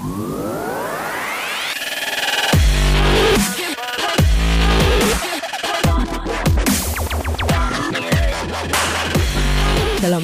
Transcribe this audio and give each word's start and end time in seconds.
שלום 0.00 0.12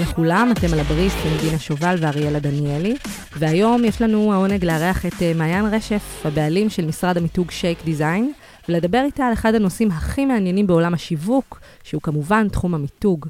לכולם, 0.01 0.53
אתם 0.53 0.73
על 0.73 0.81
הבריסט 0.81 1.17
עם 1.25 1.39
דינה 1.41 1.59
שובל 1.59 1.97
ואריאלה 2.01 2.39
דניאלי, 2.39 2.97
והיום 3.39 3.85
יש 3.85 4.03
לנו 4.03 4.33
העונג 4.33 4.65
לארח 4.65 5.07
את 5.07 5.23
אה, 5.23 5.33
מעיין 5.35 5.67
רשף, 5.67 6.23
הבעלים 6.25 6.71
של 6.71 6.87
משרד 6.87 7.17
המיתוג 7.17 7.51
שייק 7.51 7.85
דיזיין, 7.85 8.33
ולדבר 8.69 9.03
איתה 9.05 9.27
על 9.27 9.33
אחד 9.33 9.55
הנושאים 9.55 9.91
הכי 9.91 10.25
מעניינים 10.25 10.67
בעולם 10.67 10.95
השיווק, 10.95 11.61
שהוא 11.85 12.03
כמובן 12.03 12.49
תחום 12.49 12.75
המיתוג. 12.75 13.27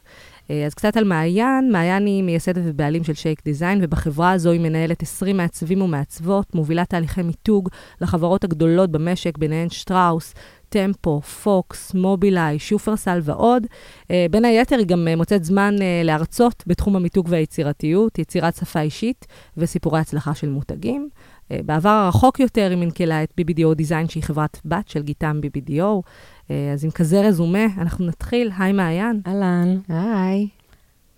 אה, 0.50 0.66
אז 0.66 0.74
קצת 0.74 0.96
על 0.96 1.04
מעיין, 1.04 1.72
מעיין 1.72 2.06
היא 2.06 2.22
מייסדת 2.22 2.62
ובעלים 2.64 3.04
של 3.04 3.14
שייק 3.14 3.44
דיזיין, 3.44 3.78
ובחברה 3.82 4.32
הזו 4.32 4.50
היא 4.50 4.60
מנהלת 4.60 5.02
20 5.02 5.36
מעצבים 5.36 5.82
ומעצבות, 5.82 6.54
מובילה 6.54 6.84
תהליכי 6.84 7.22
מיתוג 7.22 7.68
לחברות 8.00 8.44
הגדולות 8.44 8.90
במשק, 8.90 9.38
ביניהן 9.38 9.70
שטראוס, 9.70 10.34
טמפו, 10.68 11.20
פוקס, 11.20 11.94
מובילאיי, 11.94 12.58
שופרסל 12.58 13.18
ועוד. 13.22 13.66
אה, 14.10 14.26
בין 14.30 14.44
היתר, 14.44 14.76
היא 14.76 14.86
גם 14.86 15.08
מוצאת 15.16 15.44
זמן 15.44 15.74
אה, 15.80 16.02
להרצות 16.04 16.64
בתחום 16.66 16.96
המיתוג 16.96 17.26
והיצירתיות, 17.30 18.18
יצירת 18.18 18.56
שפה 18.56 18.80
אישית 18.80 19.26
וסיפורי 19.56 20.00
הצלחה 20.00 20.34
של 20.34 20.48
מותגים. 20.48 21.08
בעבר 21.50 21.88
הרחוק 21.88 22.40
יותר 22.40 22.66
היא 22.70 22.78
מנכלה 22.78 23.22
את 23.22 23.32
BBDO 23.40 23.74
דיזיין, 23.74 24.08
שהיא 24.08 24.22
חברת 24.22 24.60
בת 24.64 24.88
של 24.88 25.02
גיטם 25.02 25.40
BBDO. 25.42 26.02
אה, 26.50 26.72
אז 26.72 26.84
עם 26.84 26.90
כזה 26.90 27.20
רזומה, 27.20 27.64
אנחנו 27.78 28.06
נתחיל. 28.06 28.50
היי, 28.58 28.72
מעיין. 28.72 29.20
אהלן. 29.26 29.78
היי. 29.88 30.48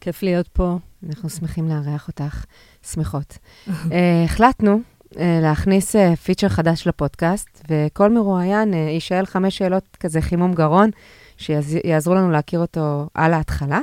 כיף 0.01 0.23
להיות 0.23 0.49
פה. 0.49 0.79
אנחנו 1.09 1.29
שמחים 1.29 1.69
לארח 1.69 2.09
אותך. 2.09 2.45
שמחות. 2.93 3.39
uh, 3.69 3.73
החלטנו 4.25 4.81
uh, 5.11 5.17
להכניס 5.43 5.97
uh, 5.97 6.17
פיצ'ר 6.17 6.49
חדש 6.49 6.87
לפודקאסט, 6.87 7.65
וכל 7.71 8.11
מרואיין 8.11 8.73
uh, 8.73 8.77
יישאל 8.77 9.27
חמש 9.27 9.59
שאלות 9.59 9.97
כזה 10.01 10.21
חימום 10.21 10.55
גרון, 10.55 10.91
שיעזרו 11.37 12.15
לנו 12.15 12.31
להכיר 12.31 12.61
אותו 12.61 13.09
על 13.15 13.35
ההתחלה. 13.35 13.81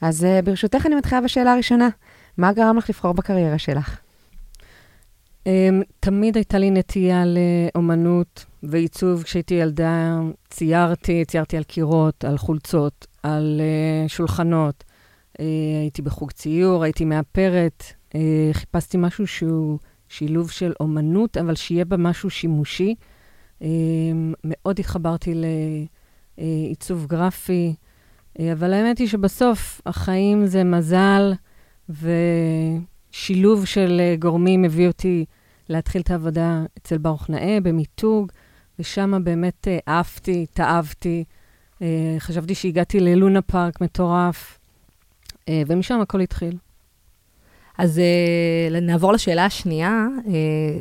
אז 0.00 0.24
uh, 0.24 0.44
ברשותך 0.44 0.86
אני 0.86 0.94
מתחילה 0.94 1.20
בשאלה 1.20 1.52
הראשונה. 1.52 1.88
מה 2.38 2.52
גרם 2.52 2.76
לך 2.76 2.90
לבחור 2.90 3.12
בקריירה 3.12 3.58
שלך? 3.58 3.98
Um, 5.48 5.84
תמיד 6.00 6.36
הייתה 6.36 6.58
לי 6.58 6.70
נטייה 6.70 7.24
לאומנות 7.26 8.44
ועיצוב. 8.62 9.22
כשהייתי 9.22 9.54
ילדה 9.54 10.20
ציירתי, 10.50 11.24
ציירתי 11.24 11.56
על 11.56 11.62
קירות, 11.62 12.24
על 12.24 12.38
חולצות, 12.38 13.06
על 13.22 13.60
uh, 13.60 14.08
שולחנות. 14.08 14.84
Uh, 15.32 15.40
הייתי 15.80 16.02
בחוג 16.02 16.30
ציור, 16.30 16.84
הייתי 16.84 17.04
מאפרת. 17.04 17.84
Uh, 18.08 18.16
חיפשתי 18.52 18.96
משהו 19.00 19.26
שהוא 19.26 19.78
שילוב 20.08 20.50
של 20.50 20.72
אומנות, 20.80 21.36
אבל 21.36 21.54
שיהיה 21.54 21.84
בה 21.84 21.96
משהו 21.96 22.30
שימושי. 22.30 22.94
Uh, 23.60 23.64
מאוד 24.44 24.78
התחברתי 24.78 25.34
לעיצוב 26.38 27.06
גרפי, 27.06 27.74
אבל 28.52 28.72
האמת 28.72 28.98
היא 28.98 29.08
שבסוף 29.08 29.80
החיים 29.86 30.46
זה 30.46 30.64
מזל, 30.64 31.32
ושילוב 31.88 33.64
של 33.64 34.00
גורמים 34.18 34.64
הביא 34.64 34.86
אותי 34.86 35.24
להתחיל 35.68 36.00
את 36.00 36.10
העבודה 36.10 36.62
אצל 36.78 36.98
ברוך 36.98 37.30
נאה 37.30 37.58
במיתוג, 37.62 38.32
ושם 38.78 39.24
באמת 39.24 39.68
אה, 39.68 40.00
עפתי, 40.00 40.46
התאהבתי. 40.50 41.24
אה, 41.82 42.16
חשבתי 42.18 42.54
שהגעתי 42.54 43.00
ללונה 43.00 43.42
פארק 43.42 43.80
מטורף, 43.80 44.58
אה, 45.48 45.62
ומשם 45.66 46.00
הכל 46.00 46.20
התחיל. 46.20 46.56
אז 47.78 48.00
uh, 48.00 48.80
נעבור 48.80 49.12
לשאלה 49.12 49.44
השנייה. 49.44 50.06
Uh, 50.24 50.28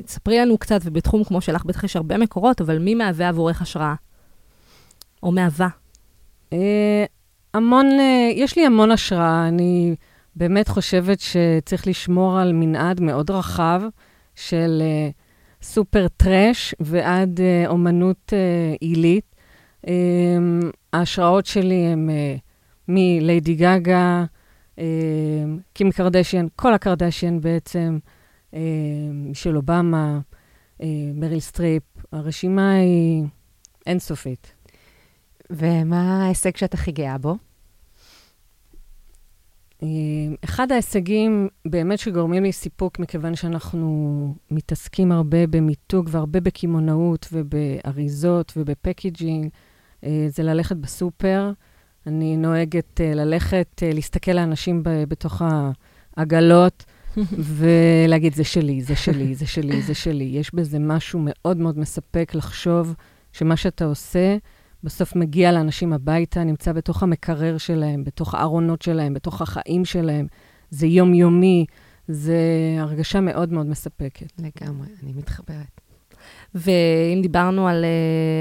ספרי 0.07 0.39
לנו 0.39 0.57
קצת, 0.57 0.79
ובתחום 0.83 1.23
כמו 1.23 1.41
שלך 1.41 1.65
בטח 1.65 1.83
יש 1.83 1.95
הרבה 1.95 2.17
מקורות, 2.17 2.61
אבל 2.61 2.79
מי 2.79 2.95
מהווה 2.95 3.29
עבורך 3.29 3.61
השראה? 3.61 3.93
או 5.23 5.31
מהווה? 5.31 5.67
Uh, 6.53 6.55
המון, 7.53 7.85
uh, 7.85 8.33
יש 8.35 8.55
לי 8.55 8.65
המון 8.65 8.91
השראה. 8.91 9.47
אני 9.47 9.95
באמת 10.35 10.67
חושבת 10.67 11.19
שצריך 11.19 11.87
לשמור 11.87 12.39
על 12.39 12.53
מנעד 12.53 13.01
מאוד 13.01 13.31
רחב 13.31 13.81
של 14.37 14.81
uh, 14.81 15.13
סופר 15.65 16.07
טראש 16.07 16.75
ועד 16.79 17.39
uh, 17.39 17.69
אומנות 17.69 18.33
uh, 18.33 18.77
עילית. 18.79 19.35
Um, 19.85 19.89
ההשראות 20.93 21.45
שלי 21.45 21.85
הן 21.85 22.09
מליידי 22.87 23.55
גגה, 23.55 24.25
uh, 24.75 24.81
קים 25.73 25.91
קרדשיאן, 25.91 26.47
כל 26.55 26.73
הקרדשיאן 26.73 27.41
בעצם, 27.41 27.99
uh, 28.51 28.55
מישל 29.33 29.57
אובמה, 29.57 30.19
uh, 30.77 30.83
מריל 31.13 31.39
סטריפ. 31.39 31.83
הרשימה 32.11 32.71
היא 32.73 33.23
אינסופית. 33.87 34.53
ומה 35.49 36.23
ההישג 36.23 36.55
שאת 36.55 36.73
הכי 36.73 36.91
גאה 36.91 37.17
בו? 37.17 37.35
אה, 39.83 39.87
אחד 40.43 40.71
ההישגים 40.71 41.47
באמת 41.65 41.99
שגורמים 41.99 42.43
לי 42.43 42.51
סיפוק, 42.51 42.99
מכיוון 42.99 43.35
שאנחנו 43.35 44.35
מתעסקים 44.51 45.11
הרבה 45.11 45.47
במיתוג 45.47 46.09
והרבה 46.11 46.39
בקמעונאות 46.39 47.27
ובאריזות 47.31 48.53
וב 48.57 48.73
packaging, 48.73 49.49
אה, 50.03 50.25
זה 50.29 50.43
ללכת 50.43 50.75
בסופר. 50.75 51.51
אני 52.07 52.37
נוהגת 52.37 53.01
אה, 53.01 53.13
ללכת, 53.13 53.83
להסתכל 53.93 54.31
לאנשים 54.31 54.81
בתוך 54.83 55.41
העגלות 56.17 56.85
ולהגיד, 57.57 58.33
זה 58.33 58.43
שלי, 58.43 58.81
זה 58.81 58.95
שלי, 58.95 59.35
זה 59.35 59.47
שלי, 59.47 59.81
זה 59.81 59.93
שלי. 59.93 60.23
יש 60.23 60.55
בזה 60.55 60.79
משהו 60.79 61.19
מאוד 61.23 61.57
מאוד 61.57 61.79
מספק 61.79 62.31
לחשוב 62.35 62.95
שמה 63.33 63.57
שאתה 63.57 63.85
עושה, 63.85 64.37
בסוף 64.83 65.15
מגיע 65.15 65.51
לאנשים 65.51 65.93
הביתה, 65.93 66.43
נמצא 66.43 66.73
בתוך 66.73 67.03
המקרר 67.03 67.57
שלהם, 67.57 68.03
בתוך 68.03 68.35
הארונות 68.35 68.81
שלהם, 68.81 69.13
בתוך 69.13 69.41
החיים 69.41 69.85
שלהם. 69.85 70.27
זה 70.69 70.87
יומיומי, 70.87 71.65
זה 72.07 72.37
הרגשה 72.79 73.21
מאוד 73.21 73.53
מאוד 73.53 73.65
מספקת. 73.65 74.33
לגמרי, 74.39 74.87
אני 75.03 75.13
מתחברת. 75.13 75.81
ואם 76.55 77.19
דיברנו 77.21 77.67
על 77.67 77.85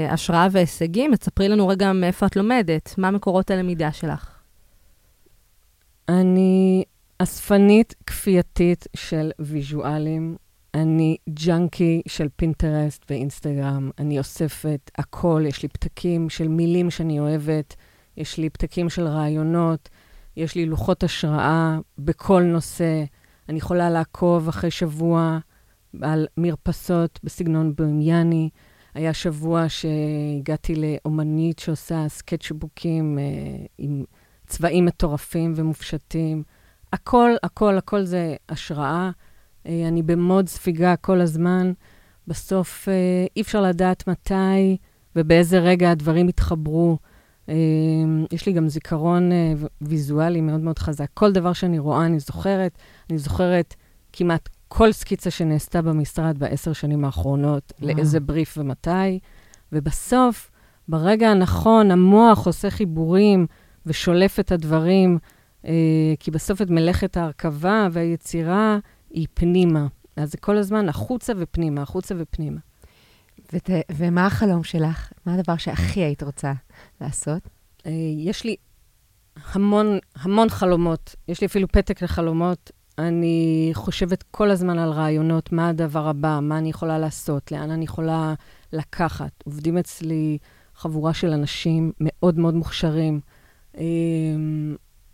uh, 0.09 0.13
השראה 0.13 0.47
והישגים, 0.51 1.15
תספרי 1.15 1.49
לנו 1.49 1.67
רגע 1.67 1.93
מאיפה 1.93 2.25
את 2.25 2.35
לומדת, 2.35 2.95
מה 2.97 3.11
מקורות 3.11 3.51
הלמידה 3.51 3.91
שלך? 3.91 4.39
אני 6.09 6.83
אספנית 7.19 7.95
כפייתית 8.05 8.87
של 8.95 9.31
ויז'ואלים. 9.39 10.35
אני 10.77 11.17
ג'אנקי 11.29 12.01
של 12.07 12.27
פינטרסט 12.35 13.05
ואינסטגרם, 13.09 13.91
אני 13.99 14.19
אוספת 14.19 14.91
הכל, 14.97 15.43
יש 15.47 15.63
לי 15.63 15.67
פתקים 15.67 16.29
של 16.29 16.47
מילים 16.47 16.91
שאני 16.91 17.19
אוהבת, 17.19 17.75
יש 18.17 18.37
לי 18.37 18.49
פתקים 18.49 18.89
של 18.89 19.07
רעיונות, 19.07 19.89
יש 20.35 20.55
לי 20.55 20.65
לוחות 20.65 21.03
השראה 21.03 21.79
בכל 21.97 22.43
נושא. 22.43 23.03
אני 23.49 23.57
יכולה 23.57 23.89
לעקוב 23.89 24.47
אחרי 24.47 24.71
שבוע 24.71 25.39
על 26.01 26.27
מרפסות 26.37 27.19
בסגנון 27.23 27.75
בוימיאני. 27.75 28.49
היה 28.93 29.13
שבוע 29.13 29.65
שהגעתי 29.69 30.75
לאומנית 30.75 31.59
שעושה 31.59 32.09
סקצ'בוקים 32.09 33.19
אה, 33.19 33.65
עם 33.77 34.03
צבעים 34.47 34.85
מטורפים 34.85 35.53
ומופשטים. 35.55 36.43
הכל, 36.93 37.31
הכל, 37.43 37.77
הכל 37.77 38.03
זה 38.03 38.35
השראה. 38.49 39.11
אה, 39.67 39.87
אני 39.87 40.03
במוד 40.03 40.49
ספיגה 40.49 40.95
כל 40.95 41.21
הזמן. 41.21 41.71
בסוף 42.27 42.89
אה, 42.89 43.25
אי 43.35 43.41
אפשר 43.41 43.61
לדעת 43.61 44.07
מתי 44.07 44.77
ובאיזה 45.15 45.59
רגע 45.59 45.91
הדברים 45.91 46.29
יתחברו. 46.29 46.97
אה, 47.49 47.55
יש 48.31 48.45
לי 48.45 48.53
גם 48.53 48.69
זיכרון 48.69 49.31
ויזואלי 49.81 50.41
מאוד 50.41 50.59
מאוד 50.59 50.79
חזק. 50.79 51.07
כל 51.13 51.31
דבר 51.31 51.53
שאני 51.53 51.79
רואה, 51.79 52.05
אני 52.05 52.19
זוכרת. 52.19 52.77
אני 53.09 53.17
זוכרת 53.17 53.75
כמעט 54.13 54.49
כל 54.67 54.91
סקיצה 54.91 55.31
שנעשתה 55.31 55.81
במשרד 55.81 56.37
בעשר 56.37 56.73
שנים 56.73 57.05
האחרונות, 57.05 57.73
וואו. 57.79 57.95
לאיזה 57.95 58.19
בריף 58.19 58.57
ומתי. 58.57 59.19
ובסוף, 59.71 60.51
ברגע 60.87 61.29
הנכון, 61.29 61.91
המוח 61.91 62.45
עושה 62.45 62.69
חיבורים 62.69 63.47
ושולף 63.85 64.39
את 64.39 64.51
הדברים, 64.51 65.17
כי 66.19 66.31
בסוף 66.31 66.61
את 66.61 66.69
מלאכת 66.69 67.17
ההרכבה 67.17 67.87
והיצירה 67.91 68.79
היא 69.17 69.27
פנימה. 69.33 69.87
אז 70.15 70.31
זה 70.31 70.37
כל 70.37 70.57
הזמן 70.57 70.89
החוצה 70.89 71.33
ופנימה, 71.37 71.81
החוצה 71.81 72.15
ופנימה. 72.17 72.59
ות, 73.53 73.69
ומה 73.91 74.25
החלום 74.25 74.63
שלך? 74.63 75.11
מה 75.25 75.33
הדבר 75.33 75.57
שהכי 75.57 75.99
היית 75.99 76.23
רוצה 76.23 76.53
לעשות? 77.01 77.41
אה, 77.85 77.91
יש 78.17 78.43
לי 78.43 78.55
המון, 79.53 79.97
המון 80.15 80.49
חלומות. 80.49 81.15
יש 81.27 81.41
לי 81.41 81.47
אפילו 81.47 81.67
פתק 81.67 82.01
לחלומות. 82.01 82.71
אני 82.97 83.69
חושבת 83.73 84.23
כל 84.31 84.51
הזמן 84.51 84.79
על 84.79 84.89
רעיונות, 84.89 85.51
מה 85.51 85.69
הדבר 85.69 86.07
הבא, 86.07 86.39
מה 86.41 86.57
אני 86.57 86.69
יכולה 86.69 86.99
לעשות, 86.99 87.51
לאן 87.51 87.71
אני 87.71 87.85
יכולה 87.85 88.33
לקחת. 88.73 89.31
עובדים 89.45 89.77
אצלי 89.77 90.37
חבורה 90.75 91.13
של 91.13 91.33
אנשים 91.33 91.91
מאוד 91.99 92.39
מאוד 92.39 92.53
מוכשרים. 92.53 93.19
אה, 93.77 93.83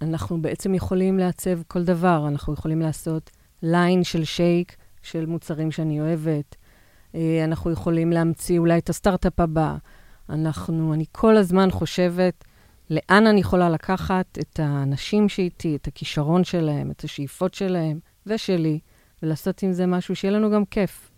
אנחנו 0.02 0.42
בעצם 0.42 0.74
יכולים 0.74 1.18
לעצב 1.18 1.64
כל 1.68 1.84
דבר. 1.84 2.28
אנחנו 2.28 2.54
יכולים 2.54 2.82
לעשות 2.82 3.32
ליין 3.63 4.04
של 4.04 4.24
שייק 4.24 4.75
של 5.01 5.25
מוצרים 5.25 5.71
שאני 5.71 6.01
אוהבת. 6.01 6.56
אה, 7.15 7.44
אנחנו 7.44 7.71
יכולים 7.71 8.12
להמציא 8.12 8.60
אולי 8.60 8.77
את 8.77 8.89
הסטארט-אפ 8.89 9.39
הבא. 9.39 9.75
אנחנו, 10.30 10.94
אני 10.94 11.06
כל 11.12 11.38
הזמן 11.38 11.71
חושבת 11.71 12.44
לאן 12.89 13.27
אני 13.27 13.39
יכולה 13.39 13.69
לקחת 13.69 14.38
את 14.39 14.60
האנשים 14.60 15.30
שאיתי, 15.30 15.75
את 15.75 15.88
הכישרון 15.88 16.44
שלהם, 16.44 16.92
את 16.92 17.04
השאיפות 17.04 17.54
שלהם 17.54 18.00
ושלי, 18.25 18.80
ולעשות 19.24 19.63
עם 19.63 19.74
זה 19.74 19.86
משהו 19.86 20.16
שיהיה 20.16 20.31
לנו 20.31 20.51
גם 20.51 20.66
כיף. 20.66 21.09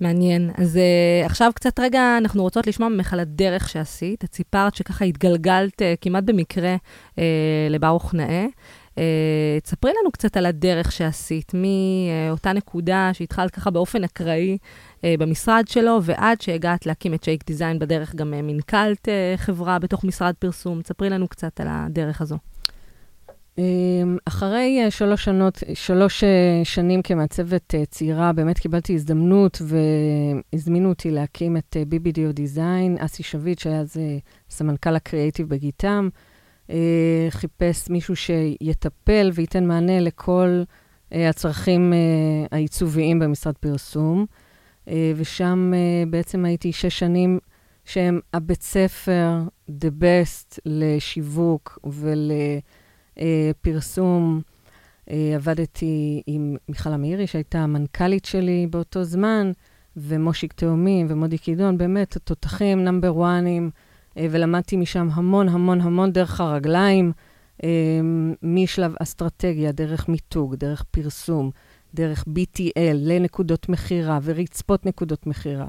מעניין. 0.00 0.50
אז 0.54 0.76
uh, 0.76 1.26
עכשיו 1.26 1.52
קצת 1.54 1.80
רגע, 1.80 2.18
אנחנו 2.18 2.42
רוצות 2.42 2.66
לשמוע 2.66 2.88
ממך 2.88 3.12
על 3.12 3.20
הדרך 3.20 3.68
שעשית. 3.68 4.24
את 4.24 4.34
סיפרת 4.34 4.74
שככה 4.74 5.04
התגלגלת 5.04 5.82
uh, 5.82 5.84
כמעט 6.00 6.24
במקרה 6.24 6.76
uh, 6.76 7.18
לברוך 7.70 8.14
נאה. 8.14 8.46
Uh, 8.98 9.60
תספרי 9.62 9.92
לנו 10.00 10.10
קצת 10.12 10.36
על 10.36 10.46
הדרך 10.46 10.92
שעשית, 10.92 11.52
מאותה 11.54 12.52
נקודה 12.52 13.10
שהתחלת 13.12 13.50
ככה 13.50 13.70
באופן 13.70 14.04
אקראי 14.04 14.58
uh, 14.96 15.00
במשרד 15.18 15.64
שלו, 15.68 15.98
ועד 16.02 16.40
שהגעת 16.40 16.86
להקים 16.86 17.14
את 17.14 17.24
שייק 17.24 17.46
דיזיין 17.46 17.78
בדרך, 17.78 18.14
גם 18.14 18.30
מנכ"לת 18.30 19.08
חברה 19.36 19.78
בתוך 19.78 20.04
משרד 20.04 20.34
פרסום. 20.38 20.82
תספרי 20.82 21.10
לנו 21.10 21.28
קצת 21.28 21.60
על 21.60 21.66
הדרך 21.70 22.20
הזו. 22.20 22.36
אמ, 23.58 24.16
אחרי 24.24 24.80
אה, 24.84 24.90
שלוש 24.90 25.24
שנות, 25.24 25.62
שלוש 25.74 26.24
אה, 26.24 26.60
שנים 26.64 27.02
כמעצבת 27.02 27.74
אה, 27.74 27.84
צעירה, 27.86 28.32
באמת 28.32 28.58
קיבלתי 28.58 28.94
הזדמנות 28.94 29.62
והזמינו 30.52 30.88
אותי 30.88 31.10
להקים 31.10 31.56
את 31.56 31.76
BBDO 31.90 32.38
Design. 32.38 33.04
אסי 33.04 33.22
שביט, 33.22 33.58
שהיה 33.58 33.80
אז 33.80 33.96
סמנכ"ל 34.50 34.96
הקריאייטיב 34.96 35.48
בגיטם, 35.48 36.08
חיפש 37.30 37.90
מישהו 37.90 38.16
שיטפל 38.16 39.30
וייתן 39.34 39.66
מענה 39.66 40.00
לכל 40.00 40.62
הצרכים 41.10 41.92
העיצוביים 42.50 43.18
במשרד 43.18 43.54
פרסום. 43.54 44.26
ושם 45.16 45.72
בעצם 46.10 46.44
הייתי 46.44 46.72
שש 46.72 46.98
שנים 46.98 47.38
שהם 47.84 48.20
הבית 48.34 48.62
ספר, 48.62 49.42
the 49.70 50.02
best 50.02 50.58
לשיווק 50.66 51.78
ול... 51.84 52.30
אה, 53.20 53.50
פרסום. 53.60 54.40
אה, 55.10 55.32
עבדתי 55.34 56.22
עם 56.26 56.56
מיכל 56.68 56.92
אמירי, 56.92 57.26
שהייתה 57.26 57.58
המנכ"לית 57.58 58.24
שלי 58.24 58.66
באותו 58.70 59.04
זמן, 59.04 59.52
ומושיק 59.96 60.52
תאומים 60.52 61.06
ומודי 61.10 61.38
קידון, 61.38 61.78
באמת 61.78 62.18
תותחים 62.18 62.84
נאמבר 62.84 63.16
וואנים, 63.16 63.64
אה, 63.64 63.87
ולמדתי 64.30 64.76
משם 64.76 65.08
המון 65.12 65.48
המון 65.48 65.80
המון 65.80 66.12
דרך 66.12 66.40
הרגליים, 66.40 67.12
אה, 67.64 67.68
משלב 68.42 68.94
אסטרטגיה, 69.02 69.72
דרך 69.72 70.08
מיתוג, 70.08 70.54
דרך 70.54 70.84
פרסום, 70.90 71.50
דרך 71.94 72.24
BTL 72.28 72.94
לנקודות 72.94 73.68
מכירה 73.68 74.18
ורצפות 74.22 74.86
נקודות 74.86 75.26
מכירה. 75.26 75.68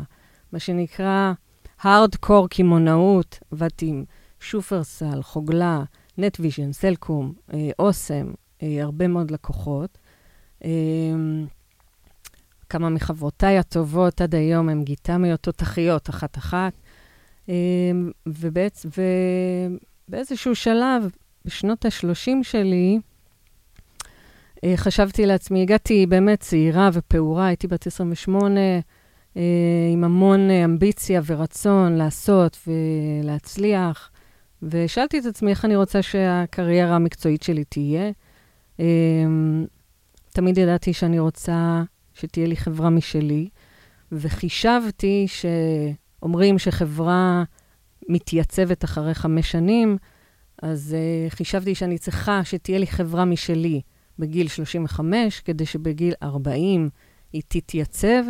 מה 0.52 0.60
שנקרא 0.60 1.34
הארדקור 1.82 2.50
קמעונאות, 2.50 3.40
עבדתי 3.52 3.86
עם 3.86 4.04
שופרסל, 4.40 5.22
חוגלה, 5.22 5.84
נטוויז'ן, 6.18 6.72
סלקום, 6.72 7.34
אה, 7.54 7.70
אוסם, 7.80 8.32
אה, 8.64 8.84
הרבה 8.84 9.08
מאוד 9.08 9.32
לקוחות. 9.32 9.98
אה, 10.64 10.70
כמה 12.70 12.90
מחברותיי 12.90 13.58
הטובות 13.58 14.22
עד 14.22 14.36
היום 14.36 14.70
הן 14.70 14.84
גיטמיות 14.84 15.40
תותחיות, 15.40 16.10
אחת-אחת. 16.10 16.74
ובעצ... 18.26 18.86
ובאיזשהו 20.10 20.56
שלב, 20.56 21.10
בשנות 21.46 21.86
ה-30 21.86 22.44
שלי, 22.44 23.00
חשבתי 24.76 25.26
לעצמי, 25.26 25.62
הגעתי 25.62 26.06
באמת 26.06 26.40
צעירה 26.40 26.90
ופעורה, 26.94 27.48
הייתי 27.48 27.68
בת 27.68 27.88
28, 27.88 28.60
עם 29.94 30.04
המון 30.04 30.50
אמביציה 30.50 31.22
ורצון 31.26 31.96
לעשות 31.96 32.58
ולהצליח. 32.68 34.12
ושאלתי 34.64 35.20
את 35.20 35.26
עצמי 35.26 35.52
איך 35.52 35.66
אני 35.66 35.76
רוצה 35.76 36.02
שהקריירה 36.02 36.96
המקצועית 36.96 37.44
שלי 37.44 37.64
תהיה. 37.64 38.12
אמ, 38.80 39.66
תמיד 40.30 40.58
ידעתי 40.58 40.94
שאני 40.94 41.20
רוצה 41.20 41.84
שתהיה 42.14 42.48
לי 42.48 42.56
חברה 42.56 42.90
משלי, 42.90 43.50
וחישבתי 44.12 45.26
שאומרים 46.20 46.60
שחברה 46.60 47.44
מתייצבת 48.10 48.84
אחרי 48.84 49.14
חמש 49.14 49.52
שנים, 49.52 49.98
אז 50.64 50.96
uh, 50.96 51.32
חישבתי 51.32 51.76
שאני 51.76 51.98
צריכה 51.98 52.44
שתהיה 52.44 52.80
לי 52.80 52.88
חברה 52.88 53.26
משלי 53.26 53.82
בגיל 54.20 54.48
35, 54.48 55.40
כדי 55.40 55.66
שבגיל 55.66 56.14
40 56.24 56.90
היא 57.34 57.42
תתייצב, 57.48 58.24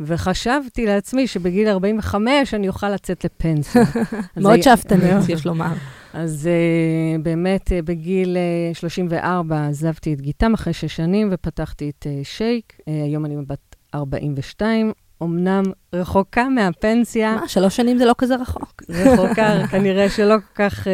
וחשבתי 0.00 0.86
לעצמי 0.86 1.26
שבגיל 1.26 1.68
45 1.68 2.54
אני 2.54 2.68
אוכל 2.68 2.90
לצאת 2.90 3.24
לפנסיה. 3.24 3.82
מאוד 4.36 4.62
שאפתנית, 4.62 5.28
יש 5.34 5.46
לומר. 5.46 5.72
אז 6.12 6.48
uh, 6.48 7.22
באמת, 7.22 7.68
uh, 7.68 7.82
בגיל 7.84 8.36
uh, 8.72 8.78
34 8.78 9.66
עזבתי 9.66 10.14
את 10.14 10.20
גיטם 10.20 10.54
אחרי 10.54 10.72
שש 10.72 10.96
שנים 10.96 11.28
ופתחתי 11.32 11.90
את 11.90 12.06
uh, 12.06 12.24
שייק. 12.24 12.72
Uh, 12.80 12.82
היום 12.86 13.24
אני 13.24 13.36
בת 13.46 13.76
42, 13.94 14.92
אמנם 15.24 15.62
רחוקה 15.92 16.48
מהפנסיה. 16.48 17.36
מה, 17.36 17.48
שלוש 17.48 17.76
שנים 17.76 17.98
זה 17.98 18.04
לא 18.04 18.14
כזה 18.18 18.36
רחוק. 18.36 18.82
רחוקה, 18.88 19.52
כנראה 19.70 20.10
שלא 20.10 20.36
כל 20.38 20.54
כך, 20.54 20.86
uh, 20.86 20.90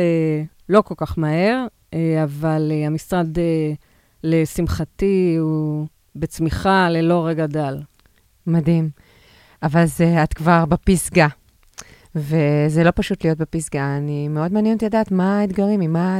לא 0.68 0.80
כל 0.82 0.94
כך 0.96 1.18
מהר, 1.18 1.66
uh, 1.66 1.96
אבל 2.24 2.70
uh, 2.70 2.86
המשרד, 2.86 3.38
לשמחתי, 4.24 5.36
הוא 5.40 5.86
בצמיחה 6.16 6.88
ללא 6.88 7.26
רגע 7.26 7.46
דל. 7.46 7.78
מדהים. 8.46 8.90
אבל 9.62 9.86
זה, 9.86 10.22
את 10.22 10.34
כבר 10.34 10.64
בפסגה, 10.64 11.26
וזה 12.14 12.84
לא 12.84 12.90
פשוט 12.94 13.24
להיות 13.24 13.38
בפסגה. 13.38 13.96
אני 13.96 14.28
מאוד 14.28 14.52
מעניין 14.52 14.74
אותי 14.74 14.86
לדעת 14.86 15.12
מה 15.12 15.40
האתגרים, 15.40 15.80
עם 15.80 15.92
מה, 15.92 16.18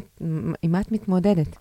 עם 0.63 0.73
מה 0.73 0.81
את 0.81 0.93
מתמודדת. 0.93 1.57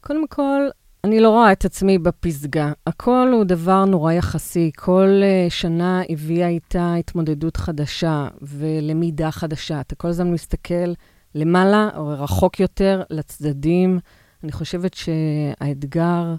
קודם 0.00 0.26
כל, 0.26 0.68
אני 1.04 1.20
לא 1.20 1.30
רואה 1.30 1.52
את 1.52 1.64
עצמי 1.64 1.98
בפסגה. 1.98 2.72
הכל 2.86 3.30
הוא 3.32 3.44
דבר 3.44 3.84
נורא 3.84 4.12
יחסי. 4.12 4.70
כל 4.76 5.08
uh, 5.22 5.50
שנה 5.52 6.02
הביאה 6.08 6.48
איתה 6.48 6.94
התמודדות 6.94 7.56
חדשה 7.56 8.28
ולמידה 8.42 9.30
חדשה. 9.30 9.80
אתה 9.80 9.94
כל 9.94 10.08
הזמן 10.08 10.30
מסתכל 10.30 10.92
למעלה 11.34 11.88
או 11.96 12.08
רחוק 12.08 12.60
יותר, 12.60 13.02
לצדדים. 13.10 13.98
אני 14.44 14.52
חושבת 14.52 14.94
שהאתגר 14.94 16.34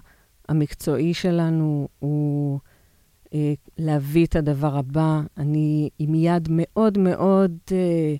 המקצועי 0.48 1.14
שלנו 1.14 1.88
הוא 1.98 2.58
אה, 3.34 3.54
להביא 3.78 4.26
את 4.26 4.36
הדבר 4.36 4.76
הבא. 4.76 5.20
אני 5.36 5.90
עם 5.98 6.14
יד 6.14 6.48
מאוד 6.50 6.98
מאוד, 6.98 7.56
אה, 7.72 8.14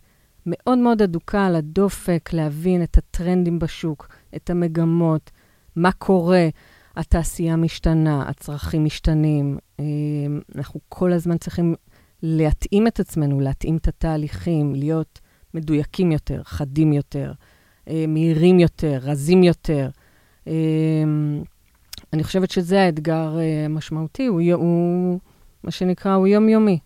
מאוד 0.46 0.78
מאוד 0.78 1.02
אדוקה 1.02 1.46
על 1.46 1.56
הדופק, 1.56 2.30
להבין 2.32 2.82
את 2.82 2.98
הטרנדים 2.98 3.58
בשוק, 3.58 4.08
את 4.36 4.50
המגמות, 4.50 5.30
מה 5.78 5.92
קורה. 5.92 6.48
התעשייה 6.96 7.56
משתנה, 7.56 8.28
הצרכים 8.28 8.84
משתנים. 8.84 9.58
אה, 9.80 9.84
אנחנו 10.54 10.80
כל 10.88 11.12
הזמן 11.12 11.38
צריכים 11.38 11.74
להתאים 12.22 12.86
את 12.86 13.00
עצמנו, 13.00 13.40
להתאים 13.40 13.76
את 13.76 13.88
התהליכים, 13.88 14.74
להיות 14.74 15.20
מדויקים 15.54 16.12
יותר, 16.12 16.42
חדים 16.44 16.92
יותר, 16.92 17.32
אה, 17.88 18.04
מהירים 18.08 18.60
יותר, 18.60 18.98
רזים 19.02 19.42
יותר. 19.42 19.90
אה, 20.46 20.52
אני 22.12 22.24
חושבת 22.24 22.50
שזה 22.50 22.82
האתגר 22.82 23.36
המשמעותי, 23.64 24.26
הוא, 24.26 24.40
הוא, 24.52 25.18
מה 25.62 25.70
שנקרא, 25.70 26.14
הוא 26.14 26.26
יומיומי. 26.26 26.78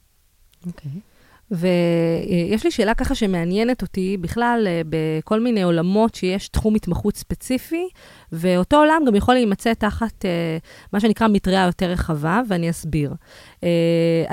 אוקיי. 0.67 0.91
Okay. 0.95 1.12
ויש 1.53 2.65
לי 2.65 2.71
שאלה 2.71 2.95
ככה 2.95 3.15
שמעניינת 3.15 3.83
אותי, 3.83 4.17
בכלל, 4.21 4.67
uh, 4.67 4.87
בכל 4.89 5.41
מיני 5.41 5.63
עולמות 5.63 6.15
שיש 6.15 6.49
תחום 6.49 6.75
התמחות 6.75 7.17
ספציפי, 7.17 7.89
ואותו 8.33 8.77
עולם 8.77 9.03
גם 9.07 9.15
יכול 9.15 9.35
להימצא 9.35 9.75
תחת 9.75 10.25
uh, 10.25 10.89
מה 10.93 11.01
שנקרא 11.01 11.29
מטריה 11.29 11.67
יותר 11.67 11.91
רחבה, 11.91 12.41
ואני 12.49 12.71
אסביר. 12.71 13.15
Uh, 13.61 13.65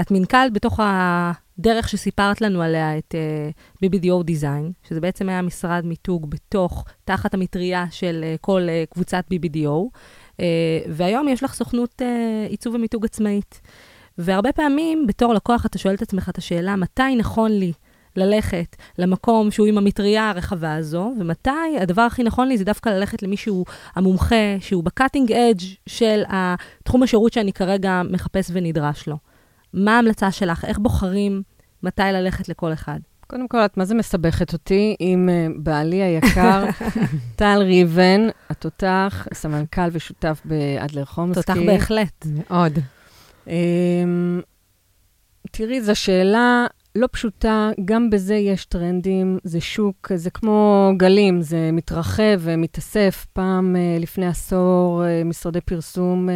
את 0.02 0.12
מנכ"לת 0.12 0.54
בתוך 0.54 0.80
הדרך 0.84 1.90
שסיפרת 1.90 2.42
לנו 2.42 2.62
עליה, 2.62 2.98
את 2.98 3.16
BBDO 3.86 4.24
Design, 4.28 4.88
שזה 4.90 5.02
בעצם 5.02 5.30
היה 5.30 5.42
משרד 5.42 5.86
מיתוג 5.86 6.30
בתוך, 6.30 6.86
תחת 7.06 7.34
המטריה 7.34 7.86
של 7.92 8.36
כל 8.42 8.68
קבוצת 8.90 9.24
BBDO. 9.34 9.90
אה, 10.40 10.80
והיום 10.90 11.28
יש 11.28 11.44
לך 11.44 11.54
סוכנות 11.54 12.02
אה, 12.02 12.46
עיצוב 12.50 12.76
ומיתוג 12.76 13.06
עצמאית. 13.06 13.62
והרבה 14.20 14.52
פעמים, 14.52 15.08
בתור 15.08 15.34
לקוח, 15.34 15.66
אתה 15.66 15.78
שואל 15.78 15.94
את 15.96 16.02
עצמך 16.02 16.30
את 16.30 16.38
השאלה, 16.38 16.76
מתי 16.76 17.16
נכון 17.18 17.52
לי 17.52 17.74
ללכת 18.16 18.76
למקום 18.98 19.52
שהוא 19.52 19.68
עם 19.68 19.78
המטריה 19.78 20.30
הרחבה 20.30 20.76
הזו, 20.76 21.14
ומתי 21.20 21.80
הדבר 21.82 22.02
הכי 22.02 22.24
נכון 22.24 22.48
לי 22.48 22.58
זה 22.58 22.66
דווקא 22.66 22.90
ללכת 22.90 23.24
למישהו 23.24 23.66
המומחה, 23.96 24.56
שהוא 24.60 24.84
בקאטינג 24.84 25.32
אדג' 25.32 25.64
של 25.88 26.24
תחום 26.84 27.04
השירות 27.04 27.34
שאני 27.34 27.54
כרגע 27.54 28.02
מחפש 28.10 28.52
ונדרש 28.54 29.08
לו. 29.08 29.18
מה 29.74 29.96
ההמלצה 29.96 30.32
שלך? 30.32 30.66
איך 30.66 30.80
בוחרים 30.80 31.42
מתי 31.84 32.02
ללכת 32.14 32.50
לכל 32.50 32.74
אחד? 32.74 33.00
קודם 33.28 33.48
כל, 33.48 33.58
את 33.58 33.78
מה 33.78 33.86
זה 33.86 33.96
מסבכת 33.96 34.54
אותי 34.54 34.96
עם 35.00 35.30
uh, 35.30 35.54
בעלי 35.64 36.02
היקר, 36.02 36.66
טל 37.36 37.60
ריבן, 37.62 38.28
התותח, 38.50 39.28
סמנכ"ל 39.34 39.90
ושותף 39.92 40.42
באדלר 40.46 41.06
חומסקי. 41.06 41.42
תותח 41.42 41.60
בהחלט. 41.66 42.26
מאוד. 42.26 42.80
Um, 43.46 43.50
תראי, 45.51 45.81
זו 45.81 45.96
שאלה 45.96 46.67
לא 46.96 47.08
פשוטה, 47.12 47.69
גם 47.86 48.10
בזה 48.10 48.36
יש 48.36 48.65
טרנדים, 48.65 49.38
זה 49.43 49.62
שוק, 49.62 50.12
זה 50.15 50.29
כמו 50.29 50.91
גלים, 50.98 51.41
זה 51.41 51.69
מתרחב 51.74 52.39
ומתאסף. 52.39 53.27
פעם, 53.34 53.75
uh, 53.75 54.01
לפני 54.01 54.27
עשור, 54.27 55.03
uh, 55.03 55.27
משרדי 55.27 55.62
פרסום, 55.62 56.29
uh, 56.29 56.31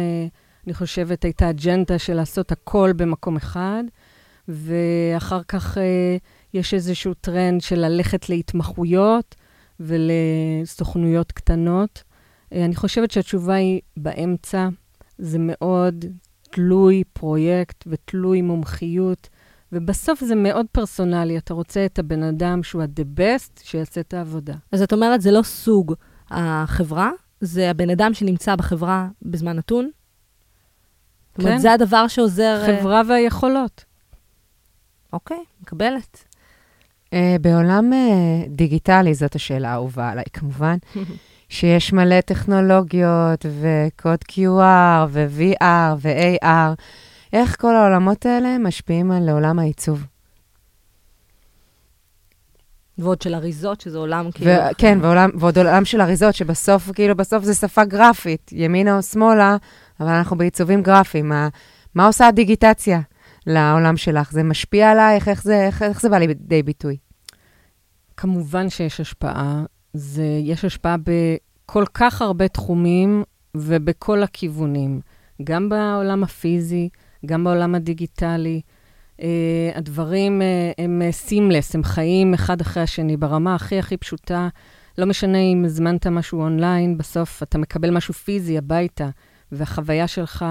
אני 0.66 0.74
חושבת, 0.74 1.24
הייתה 1.24 1.50
אג'נדה 1.50 1.98
של 1.98 2.14
לעשות 2.14 2.52
הכל 2.52 2.92
במקום 2.96 3.36
אחד, 3.36 3.84
ואחר 4.48 5.42
כך... 5.48 5.78
יש 6.54 6.74
איזשהו 6.74 7.14
טרנד 7.14 7.60
של 7.60 7.78
ללכת 7.78 8.28
להתמחויות 8.28 9.34
ולסוכנויות 9.80 11.32
קטנות. 11.32 12.02
אה, 12.52 12.64
אני 12.64 12.76
חושבת 12.76 13.10
שהתשובה 13.10 13.54
היא 13.54 13.80
באמצע. 13.96 14.68
זה 15.18 15.38
מאוד 15.40 16.04
תלוי 16.54 17.04
פרויקט 17.12 17.84
ותלוי 17.86 18.42
מומחיות, 18.42 19.28
ובסוף 19.72 20.24
זה 20.24 20.34
מאוד 20.34 20.66
פרסונלי. 20.72 21.38
אתה 21.38 21.54
רוצה 21.54 21.86
את 21.86 21.98
הבן 21.98 22.22
אדם 22.22 22.62
שהוא 22.62 22.82
ה-the 22.82 23.18
best, 23.20 23.60
שיעשה 23.62 24.00
את 24.00 24.14
העבודה. 24.14 24.54
אז 24.72 24.82
את 24.82 24.92
אומרת, 24.92 25.20
זה 25.20 25.30
לא 25.30 25.42
סוג 25.42 25.94
החברה, 26.30 27.10
זה 27.40 27.70
הבן 27.70 27.90
אדם 27.90 28.14
שנמצא 28.14 28.56
בחברה 28.56 29.08
בזמן 29.22 29.56
נתון? 29.56 29.84
כן. 29.84 31.42
זאת 31.42 31.46
אומרת, 31.46 31.60
זה 31.60 31.72
הדבר 31.72 32.08
שעוזר... 32.08 32.62
אה, 32.62 32.80
חברה 32.80 33.02
והיכולות. 33.08 33.84
אוקיי, 35.12 35.44
מקבלת. 35.60 36.24
Uh, 37.04 37.16
בעולם 37.40 37.92
uh, 37.92 38.48
דיגיטלי, 38.48 39.14
זאת 39.14 39.34
השאלה 39.34 39.70
האהובה 39.70 40.10
עליי 40.10 40.24
כמובן, 40.32 40.76
שיש 41.48 41.92
מלא 41.92 42.20
טכנולוגיות 42.20 43.46
וקוד 43.60 44.18
QR 44.30 45.08
ו-VR 45.08 45.94
ו-AR, 45.98 46.74
איך 47.32 47.60
כל 47.60 47.76
העולמות 47.76 48.26
האלה 48.26 48.58
משפיעים 48.58 49.10
על 49.10 49.28
עולם 49.28 49.58
העיצוב? 49.58 50.04
ועוד 52.98 53.22
של 53.22 53.34
אריזות, 53.34 53.80
שזה 53.80 53.98
עולם 53.98 54.30
כאילו... 54.30 54.50
ו- 54.50 54.74
כן, 54.78 54.98
ועולם, 55.02 55.30
ועוד 55.38 55.58
עולם 55.58 55.84
של 55.84 56.00
אריזות, 56.00 56.34
שבסוף, 56.34 56.90
כאילו, 56.92 57.16
בסוף 57.16 57.44
זה 57.44 57.54
שפה 57.54 57.84
גרפית, 57.84 58.50
ימינה 58.52 58.96
או 58.96 59.02
שמאלה, 59.02 59.56
אבל 60.00 60.08
אנחנו 60.08 60.38
בעיצובים 60.38 60.82
גרפיים. 60.82 61.28
מה, 61.28 61.48
מה 61.94 62.06
עושה 62.06 62.26
הדיגיטציה 62.26 63.00
לעולם 63.46 63.96
שלך? 63.96 64.32
זה 64.32 64.42
משפיע 64.42 64.90
עלייך? 64.90 65.28
איך 65.28 65.42
זה, 65.42 65.66
איך, 65.66 65.82
איך 65.82 66.00
זה 66.00 66.08
בא 66.08 66.18
לידי 66.18 66.62
ביטוי? 66.62 66.96
כמובן 68.16 68.70
שיש 68.70 69.00
השפעה. 69.00 69.64
זה, 69.94 70.40
יש 70.42 70.64
השפעה 70.64 70.96
בכל 70.96 71.84
כך 71.94 72.22
הרבה 72.22 72.48
תחומים 72.48 73.22
ובכל 73.54 74.22
הכיוונים, 74.22 75.00
גם 75.44 75.68
בעולם 75.68 76.24
הפיזי, 76.24 76.88
גם 77.26 77.44
בעולם 77.44 77.74
הדיגיטלי. 77.74 78.60
Uh, 79.18 79.24
הדברים 79.74 80.40
uh, 80.40 80.82
הם 80.82 81.02
seamless, 81.10 81.74
הם 81.74 81.84
חיים 81.84 82.34
אחד 82.34 82.60
אחרי 82.60 82.82
השני 82.82 83.16
ברמה 83.16 83.54
הכי 83.54 83.78
הכי 83.78 83.96
פשוטה. 83.96 84.48
לא 84.98 85.06
משנה 85.06 85.38
אם 85.38 85.64
הזמנת 85.64 86.06
משהו 86.06 86.40
אונליין, 86.40 86.98
בסוף 86.98 87.42
אתה 87.42 87.58
מקבל 87.58 87.90
משהו 87.90 88.14
פיזי 88.14 88.58
הביתה, 88.58 89.08
והחוויה 89.52 90.08
שלך 90.08 90.44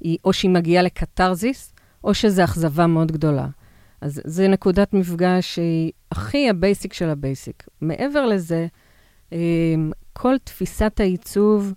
היא 0.00 0.18
או 0.24 0.32
שהיא 0.32 0.50
מגיעה 0.50 0.82
לקתרזיס, 0.82 1.74
או 2.04 2.14
שזו 2.14 2.44
אכזבה 2.44 2.86
מאוד 2.86 3.12
גדולה. 3.12 3.46
אז 4.00 4.20
זה 4.24 4.48
נקודת 4.48 4.94
מפגש 4.94 5.54
שהיא 5.54 5.92
הכי 6.12 6.50
ה 6.50 6.57
basic 6.57 6.92
של 6.92 7.08
ה 7.08 7.16
basic. 7.16 7.64
מעבר 7.80 8.26
לזה, 8.26 8.66
כל 10.12 10.34
תפיסת 10.44 11.00
העיצוב 11.00 11.72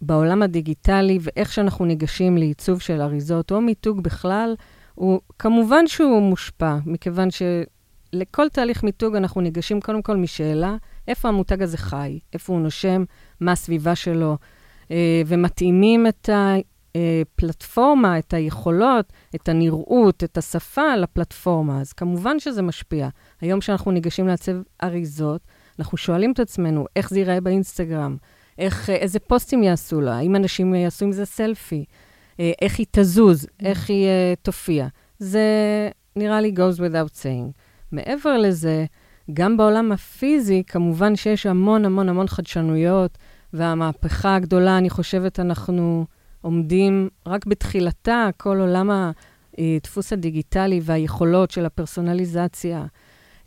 בעולם 0.00 0.42
הדיגיטלי 0.42 1.18
ואיך 1.20 1.52
שאנחנו 1.52 1.84
ניגשים 1.84 2.36
לעיצוב 2.38 2.80
של 2.80 3.00
אריזות 3.00 3.52
או 3.52 3.60
מיתוג 3.60 4.02
בכלל, 4.02 4.54
הוא 4.94 5.20
כמובן 5.38 5.86
שהוא 5.86 6.22
מושפע, 6.22 6.76
מכיוון 6.86 7.28
שלכל 7.30 8.48
תהליך 8.48 8.82
מיתוג 8.82 9.16
אנחנו 9.16 9.40
ניגשים 9.40 9.80
קודם 9.80 10.02
כל 10.02 10.16
משאלה, 10.16 10.76
איפה 11.08 11.28
המותג 11.28 11.62
הזה 11.62 11.78
חי, 11.78 12.18
איפה 12.32 12.52
הוא 12.52 12.62
נושם, 12.62 13.04
מה 13.40 13.52
הסביבה 13.52 13.94
שלו, 13.94 14.36
אה, 14.90 15.22
ומתאימים 15.26 16.06
את 16.06 16.30
הפלטפורמה, 16.94 18.18
את 18.18 18.34
היכולות, 18.34 19.12
את 19.34 19.48
הנראות, 19.48 20.24
את 20.24 20.38
השפה 20.38 20.96
לפלטפורמה. 20.96 21.80
אז 21.80 21.92
כמובן 21.92 22.38
שזה 22.38 22.62
משפיע. 22.62 23.08
היום 23.40 23.60
כשאנחנו 23.60 23.90
ניגשים 23.90 24.28
לעצב 24.28 24.52
אריזות, 24.82 25.40
אנחנו 25.78 25.98
שואלים 25.98 26.32
את 26.32 26.40
עצמנו 26.40 26.86
איך 26.96 27.10
זה 27.10 27.18
ייראה 27.18 27.40
באינסטגרם, 27.40 28.16
איך, 28.58 28.90
איזה 28.90 29.18
פוסטים 29.18 29.62
יעשו 29.62 30.00
לה, 30.00 30.16
האם 30.16 30.36
אנשים 30.36 30.74
יעשו 30.74 31.04
עם 31.04 31.12
זה 31.12 31.24
סלפי, 31.24 31.84
אה, 32.40 32.52
איך 32.62 32.78
היא 32.78 32.86
תזוז, 32.90 33.46
איך 33.60 33.90
היא 33.90 34.06
uh, 34.06 34.38
תופיע. 34.42 34.86
זה 35.18 35.40
נראה 36.16 36.40
לי 36.40 36.54
goes 36.56 36.78
without 36.78 37.22
saying. 37.22 37.52
מעבר 37.92 38.38
לזה, 38.38 38.84
גם 39.32 39.56
בעולם 39.56 39.92
הפיזי, 39.92 40.62
כמובן 40.66 41.16
שיש 41.16 41.46
המון 41.46 41.84
המון 41.84 42.08
המון 42.08 42.28
חדשנויות, 42.28 43.18
והמהפכה 43.52 44.34
הגדולה, 44.34 44.78
אני 44.78 44.90
חושבת, 44.90 45.40
אנחנו 45.40 46.06
עומדים 46.40 47.08
רק 47.26 47.46
בתחילתה, 47.46 48.28
כל 48.36 48.60
עולם 48.60 48.90
הדפוס 49.58 50.12
הדיגיטלי 50.12 50.80
והיכולות 50.82 51.50
של 51.50 51.66
הפרסונליזציה. 51.66 52.86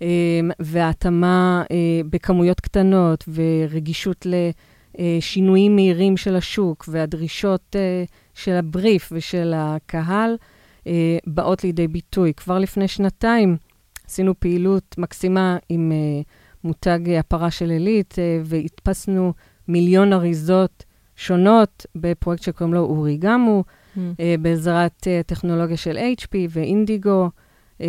אמ, 0.02 0.52
והתאמה 0.60 1.64
אה, 1.72 2.02
בכמויות 2.10 2.60
קטנות 2.60 3.24
ורגישות 3.34 4.28
לשינויים 5.00 5.76
מהירים 5.76 6.18
של 6.18 6.36
השוק 6.36 6.86
והדרישות 6.92 7.76
אה, 7.76 8.04
של 8.34 8.54
הבריף 8.54 9.10
ושל 9.16 9.54
הקהל 9.56 10.38
אה, 10.88 11.18
באות 11.28 11.64
לידי 11.64 11.88
ביטוי. 11.88 12.34
כבר 12.34 12.60
לפני 12.60 12.88
שנתיים 12.88 13.58
עשינו 14.08 14.40
פעילות 14.40 14.96
מקסימה 14.98 15.58
עם 15.70 15.92
מותג 16.64 17.00
הפרה 17.20 17.52
של 17.52 17.70
עילית 17.70 18.16
והדפסנו 18.44 19.34
מיליון 19.68 20.14
אריזות 20.14 20.86
שונות 21.16 21.86
בפרויקט 21.96 22.44
שקוראים 22.44 22.74
לו 22.74 22.80
אורי 22.80 23.18
גמו, 23.18 23.64
mm. 23.96 24.00
בעזרת 24.42 25.08
טכנולוגיה 25.26 25.78
של 25.78 25.98
HP 25.98 26.36
ואינדיגו. 26.50 27.30
אה, 27.82 27.88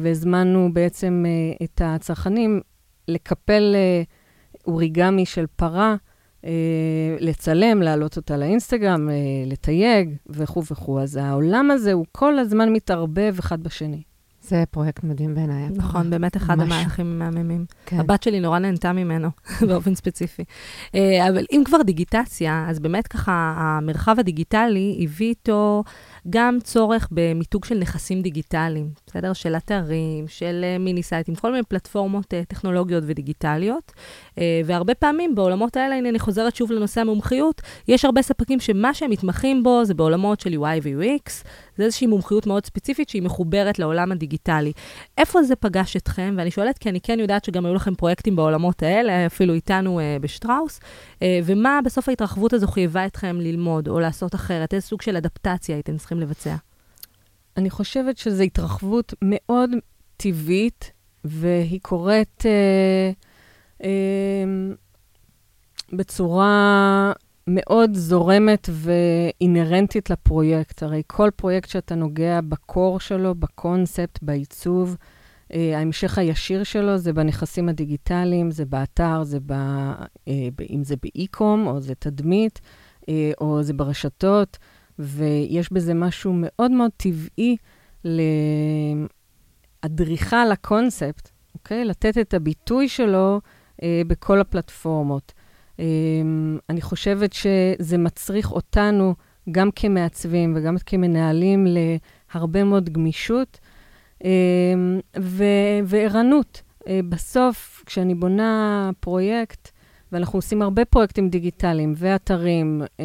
והזמנו 0.00 0.70
בעצם 0.72 1.24
אה, 1.26 1.64
את 1.64 1.80
הצרכנים 1.84 2.60
לקפל 3.08 3.72
אה, 3.74 4.02
אוריגמי 4.66 5.26
של 5.26 5.46
פרה, 5.56 5.96
לצלם, 7.20 7.82
להעלות 7.82 8.16
אותה 8.16 8.36
לאינסטגרם, 8.36 9.08
לתייג 9.46 10.16
וכו' 10.26 10.62
וכו'. 10.70 11.00
אז 11.00 11.16
העולם 11.16 11.70
הזה 11.70 11.92
הוא 11.92 12.06
כל 12.12 12.38
הזמן 12.38 12.72
מתערבב 12.72 13.34
אחד 13.38 13.62
בשני. 13.62 14.02
זה 14.40 14.64
פרויקט 14.70 15.04
מדהים 15.04 15.34
בעיניי. 15.34 15.68
נכון, 15.74 16.10
באמת 16.10 16.36
אחד 16.36 16.60
המהלכים 16.60 17.06
המהממים. 17.06 17.64
כן. 17.86 18.00
הבת 18.00 18.22
שלי 18.22 18.40
נורא 18.40 18.58
נהנתה 18.58 18.92
ממנו, 18.92 19.28
באופן 19.68 19.94
ספציפי. 19.94 20.44
אבל 21.28 21.44
אם 21.52 21.62
כבר 21.64 21.82
דיגיטציה, 21.82 22.66
אז 22.68 22.78
באמת 22.78 23.06
ככה, 23.06 23.54
המרחב 23.56 24.16
הדיגיטלי 24.18 25.00
הביא 25.02 25.28
איתו 25.28 25.84
גם 26.30 26.58
צורך 26.62 27.08
במיתוג 27.10 27.64
של 27.64 27.78
נכסים 27.78 28.22
דיגיטליים, 28.22 28.88
בסדר? 29.06 29.32
של 29.32 29.56
אתרים, 29.56 30.28
של 30.28 30.64
uh, 30.76 30.78
מיני 30.78 31.02
סייטים, 31.02 31.34
כל 31.34 31.52
מיני 31.52 31.64
פלטפורמות 31.64 32.24
uh, 32.24 32.36
טכנולוגיות 32.48 33.04
ודיגיטליות. 33.06 33.92
Uh, 34.30 34.38
והרבה 34.64 34.94
פעמים 34.94 35.34
בעולמות 35.34 35.76
האלה, 35.76 35.94
הנה 35.94 36.08
אני 36.08 36.18
חוזרת 36.18 36.56
שוב 36.56 36.72
לנושא 36.72 37.00
המומחיות, 37.00 37.62
יש 37.88 38.04
הרבה 38.04 38.22
ספקים 38.22 38.60
שמה 38.60 38.94
שהם 38.94 39.10
מתמחים 39.10 39.62
בו 39.62 39.84
זה 39.84 39.94
בעולמות 39.94 40.40
של 40.40 40.50
UI 40.52 40.80
ו-UX, 40.82 41.44
זה 41.76 41.84
איזושהי 41.84 42.06
מומחיות 42.06 42.46
מאוד 42.46 42.66
ספציפית 42.66 43.08
שהיא 43.08 43.22
מחוברת 43.22 43.78
לעולם 43.78 44.12
הדיגיטלי. 44.12 44.72
איפה 45.18 45.42
זה 45.42 45.56
פגש 45.56 45.96
אתכם? 45.96 46.34
ואני 46.38 46.50
שואלת 46.50 46.78
כי 46.78 46.88
אני 46.88 47.00
כן 47.00 47.20
יודעת 47.20 47.44
שגם 47.44 47.66
היו 47.66 47.74
לכם 47.74 47.94
פרויקטים 47.94 48.36
בעולמות 48.36 48.82
האלה, 48.82 49.26
אפילו 49.26 49.54
איתנו 49.54 50.00
uh, 50.00 50.22
בשטראוס, 50.22 50.78
uh, 50.78 51.22
ומה 51.44 51.80
בסוף 51.84 52.08
ההתרחבות 52.08 52.52
הזו 52.52 52.66
חייבה 52.66 53.06
אתכם 53.06 53.36
ללמוד 53.40 53.88
או 53.88 54.00
לעשות 54.00 54.34
אחרת? 54.34 54.74
איזה 54.74 54.86
סוג 54.86 55.02
של 55.02 55.16
אדפטציה 55.16 55.76
הייתם 55.76 55.96
צריכים 55.96 56.11
לבצע? 56.20 56.56
אני 57.56 57.70
חושבת 57.70 58.18
שזו 58.18 58.42
התרחבות 58.42 59.14
מאוד 59.22 59.70
טבעית, 60.16 60.90
והיא 61.24 61.80
קורית 61.82 62.42
אה, 62.46 63.10
אה, 63.84 64.44
בצורה 65.92 67.12
מאוד 67.46 67.90
זורמת 67.94 68.68
ואינהרנטית 68.72 70.10
לפרויקט. 70.10 70.82
הרי 70.82 71.02
כל 71.06 71.30
פרויקט 71.36 71.68
שאתה 71.68 71.94
נוגע 71.94 72.40
בקור 72.40 73.00
שלו, 73.00 73.34
בקונספט, 73.34 74.18
בעיצוב, 74.22 74.96
אה, 75.52 75.78
ההמשך 75.78 76.18
הישיר 76.18 76.64
שלו 76.64 76.98
זה 76.98 77.12
בנכסים 77.12 77.68
הדיגיטליים, 77.68 78.50
זה 78.50 78.64
באתר, 78.64 79.22
זה 79.22 79.38
ב, 79.46 79.52
אה, 79.52 80.48
אם 80.70 80.84
זה 80.84 80.94
באי-קום, 81.02 81.66
או 81.66 81.80
זה 81.80 81.94
תדמית, 81.94 82.60
אה, 83.08 83.32
או 83.40 83.62
זה 83.62 83.72
ברשתות. 83.72 84.58
ויש 84.98 85.72
בזה 85.72 85.94
משהו 85.94 86.32
מאוד 86.36 86.70
מאוד 86.70 86.90
טבעי 86.96 87.56
ל... 88.04 88.20
האדריכל 89.82 90.44
לקונספט, 90.52 91.30
אוקיי? 91.54 91.84
לתת 91.84 92.18
את 92.18 92.34
הביטוי 92.34 92.88
שלו 92.88 93.40
אה, 93.82 94.02
בכל 94.06 94.40
הפלטפורמות. 94.40 95.32
אה, 95.80 95.84
אני 96.68 96.80
חושבת 96.80 97.32
שזה 97.32 97.98
מצריך 97.98 98.52
אותנו, 98.52 99.14
גם 99.50 99.70
כמעצבים 99.76 100.52
וגם 100.56 100.76
כמנהלים, 100.86 101.66
להרבה 102.34 102.64
מאוד 102.64 102.90
גמישות 102.90 103.60
אה, 104.24 104.30
ו- 105.20 105.78
וערנות. 105.84 106.62
אה, 106.88 107.00
בסוף, 107.08 107.82
כשאני 107.86 108.14
בונה 108.14 108.90
פרויקט, 109.00 109.68
ואנחנו 110.12 110.38
עושים 110.38 110.62
הרבה 110.62 110.84
פרויקטים 110.84 111.28
דיגיטליים 111.28 111.94
ואתרים, 111.96 112.82
אה, 113.00 113.04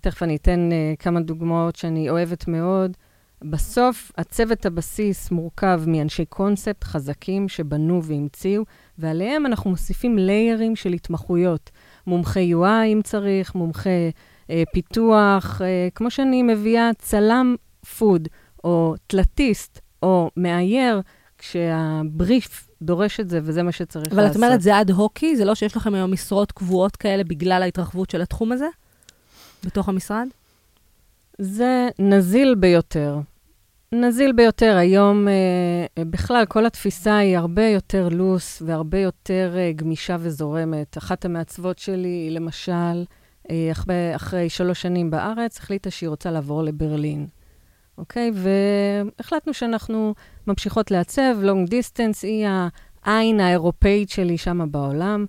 תכף 0.00 0.22
אני 0.22 0.36
אתן 0.36 0.72
אה, 0.72 0.94
כמה 0.98 1.20
דוגמאות 1.20 1.76
שאני 1.76 2.10
אוהבת 2.10 2.48
מאוד. 2.48 2.96
בסוף, 3.44 4.12
הצוות 4.18 4.66
הבסיס 4.66 5.30
מורכב 5.30 5.82
מאנשי 5.86 6.24
קונספט 6.24 6.84
חזקים 6.84 7.48
שבנו 7.48 8.02
והמציאו, 8.02 8.62
ועליהם 8.98 9.46
אנחנו 9.46 9.70
מוסיפים 9.70 10.18
ליירים 10.18 10.76
של 10.76 10.92
התמחויות. 10.92 11.70
מומחה 12.06 12.40
UI 12.40 12.86
אם 12.86 13.00
צריך, 13.04 13.54
מומחה 13.54 13.90
אה, 14.50 14.62
פיתוח, 14.72 15.62
אה, 15.64 15.88
כמו 15.94 16.10
שאני 16.10 16.42
מביאה 16.42 16.90
צלם 16.98 17.56
פוד, 17.98 18.28
או 18.64 18.94
תלתיסט, 19.06 19.80
או 20.02 20.30
מאייר, 20.36 21.00
כשהבריף 21.38 22.68
דורש 22.82 23.20
את 23.20 23.28
זה, 23.28 23.40
וזה 23.42 23.62
מה 23.62 23.72
שצריך 23.72 24.12
אבל 24.12 24.22
לעשות. 24.22 24.36
את 24.36 24.36
אומרת, 24.36 24.62
זה 24.62 24.80
אד 24.80 24.90
הוקי? 24.90 25.36
זה 25.36 25.44
לא 25.44 25.54
שיש 25.54 25.76
לכם 25.76 25.94
היום 25.94 26.12
משרות 26.12 26.52
קבועות 26.52 26.96
כאלה 26.96 27.24
בגלל 27.24 27.62
ההתרחבות 27.62 28.10
של 28.10 28.22
התחום 28.22 28.52
הזה? 28.52 28.66
בתוך 29.66 29.88
המשרד? 29.88 30.26
זה 31.38 31.88
נזיל 31.98 32.54
ביותר. 32.54 33.20
נזיל 33.92 34.32
ביותר. 34.32 34.76
היום 34.76 35.28
אה, 35.28 36.04
בכלל, 36.04 36.44
כל 36.48 36.66
התפיסה 36.66 37.16
היא 37.16 37.38
הרבה 37.38 37.66
יותר 37.66 38.08
לוס 38.08 38.62
והרבה 38.66 38.98
יותר 38.98 39.54
אה, 39.56 39.72
גמישה 39.76 40.16
וזורמת. 40.20 40.98
אחת 40.98 41.24
המעצבות 41.24 41.78
שלי, 41.78 42.30
למשל, 42.30 43.04
אה, 43.50 43.68
אחרי, 43.72 44.16
אחרי 44.16 44.48
שלוש 44.48 44.82
שנים 44.82 45.10
בארץ, 45.10 45.58
החליטה 45.58 45.90
שהיא 45.90 46.08
רוצה 46.08 46.30
לעבור 46.30 46.62
לברלין. 46.62 47.26
אוקיי? 47.98 48.32
והחלטנו 48.34 49.54
שאנחנו 49.54 50.14
ממשיכות 50.46 50.90
לעצב, 50.90 51.36
long 51.42 51.70
distance 51.70 52.18
היא 52.22 52.46
העין 53.04 53.40
האירופאית 53.40 54.10
שלי 54.10 54.38
שם 54.38 54.60
בעולם. 54.70 55.26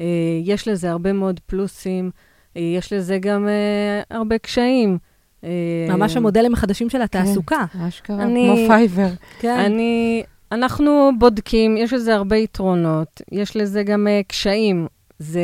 אה, 0.00 0.04
יש 0.44 0.68
לזה 0.68 0.90
הרבה 0.90 1.12
מאוד 1.12 1.40
פלוסים, 1.46 2.04
אה, 2.04 2.35
יש 2.60 2.92
לזה 2.92 3.18
גם 3.18 3.48
אה, 3.48 4.16
הרבה 4.16 4.38
קשיים. 4.38 4.98
אה, 5.44 5.50
ממש 5.88 6.16
המודלים 6.16 6.54
החדשים 6.54 6.90
של 6.90 7.02
התעסוקה. 7.02 7.64
אשכרה, 7.88 8.22
אני- 8.22 8.52
כמו 8.56 8.66
Fiverr. 8.68 9.08
כן. 9.38 9.58
אני, 9.58 10.22
אנחנו 10.52 11.10
בודקים, 11.18 11.76
יש 11.76 11.92
לזה 11.92 12.14
הרבה 12.14 12.36
יתרונות, 12.36 13.22
יש 13.32 13.56
לזה 13.56 13.82
גם 13.82 14.06
uh, 14.06 14.26
קשיים. 14.28 14.86
זה 15.18 15.40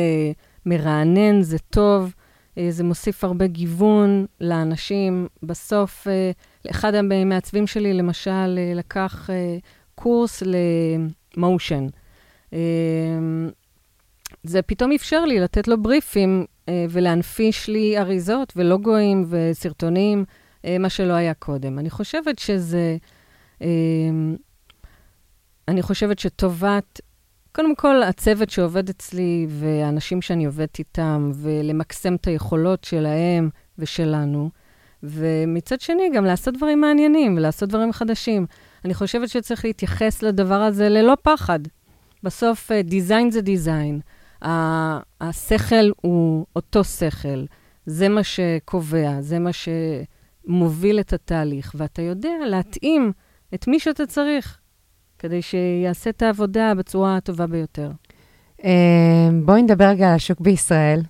מרענן, 0.65 1.41
זה 1.41 1.57
טוב, 1.59 2.13
uh, 2.13 2.59
זה 2.69 2.83
מוסיף 2.83 3.23
הרבה 3.23 3.47
גיוון 3.47 4.25
לאנשים. 4.41 5.27
בסוף, 5.43 6.07
uh, 6.07 6.71
אחד 6.71 6.95
המעצבים 6.95 7.67
שלי, 7.67 7.93
למשל, 7.93 8.31
uh, 8.73 8.77
לקח 8.77 9.29
uh, 9.29 9.33
קורס 9.95 10.43
למושן. 11.37 11.87
Uh, 12.51 12.53
זה 14.43 14.61
פתאום 14.61 14.91
אפשר 14.91 15.25
לי 15.25 15.39
לתת 15.39 15.67
לו 15.67 15.81
בריפים 15.81 16.45
ולהנפיש 16.89 17.67
לי 17.67 17.97
אריזות 17.97 18.53
ולוגויים 18.55 19.25
וסרטונים, 19.29 20.25
uh, 20.27 20.67
מה 20.79 20.89
שלא 20.89 21.13
היה 21.13 21.33
קודם. 21.33 21.79
אני 21.79 21.89
חושבת 21.89 22.39
שזה... 22.39 22.97
אה, 23.61 23.67
אני 25.67 25.81
חושבת 25.81 26.19
שטובת, 26.19 27.01
קודם 27.51 27.75
כל, 27.75 28.03
הצוות 28.03 28.49
שעובד 28.49 28.89
אצלי 28.89 29.47
והאנשים 29.49 30.21
שאני 30.21 30.45
עובדת 30.45 30.79
איתם, 30.79 31.31
ולמקסם 31.35 32.15
את 32.15 32.27
היכולות 32.27 32.83
שלהם 32.83 33.49
ושלנו, 33.77 34.49
ומצד 35.03 35.81
שני, 35.81 36.09
גם 36.15 36.25
לעשות 36.25 36.57
דברים 36.57 36.81
מעניינים 36.81 37.37
ולעשות 37.37 37.69
דברים 37.69 37.93
חדשים. 37.93 38.45
אני 38.85 38.93
חושבת 38.93 39.29
שצריך 39.29 39.65
להתייחס 39.65 40.23
לדבר 40.23 40.61
הזה 40.61 40.89
ללא 40.89 41.17
פחד. 41.21 41.59
בסוף, 42.23 42.71
דיזיין 42.83 43.31
זה 43.31 43.41
דיזיין. 43.41 43.99
השכל 45.21 45.91
הוא 46.01 46.45
אותו 46.55 46.83
שכל. 46.83 47.43
זה 47.85 48.09
מה 48.09 48.21
שקובע, 48.23 49.21
זה 49.21 49.39
מה 49.39 49.49
שמוביל 49.53 50.99
את 50.99 51.13
התהליך, 51.13 51.75
ואתה 51.77 52.01
יודע 52.01 52.33
להתאים 52.47 53.11
את 53.53 53.67
מי 53.67 53.79
שאתה 53.79 54.05
צריך, 54.05 54.57
כדי 55.19 55.41
שיעשה 55.41 56.09
את 56.09 56.21
העבודה 56.21 56.73
בצורה 56.77 57.17
הטובה 57.17 57.47
ביותר. 57.47 57.91
אה, 58.63 59.29
בואי 59.45 59.61
נדבר 59.61 59.85
רגע 59.85 60.09
על 60.09 60.15
השוק 60.15 60.39
בישראל, 60.41 61.01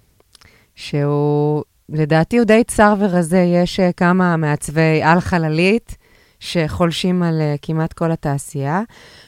שהוא, 0.75 1.63
לדעתי 1.89 2.37
הוא 2.37 2.45
די 2.45 2.63
צר 2.63 2.93
ורזה. 2.99 3.39
יש 3.39 3.79
אה, 3.79 3.91
כמה 3.91 4.37
מעצבי 4.37 5.03
על-חללית 5.03 5.97
שחולשים 6.39 7.23
על 7.23 7.41
אה, 7.41 7.55
כמעט 7.61 7.93
כל 7.93 8.11
התעשייה, 8.11 8.81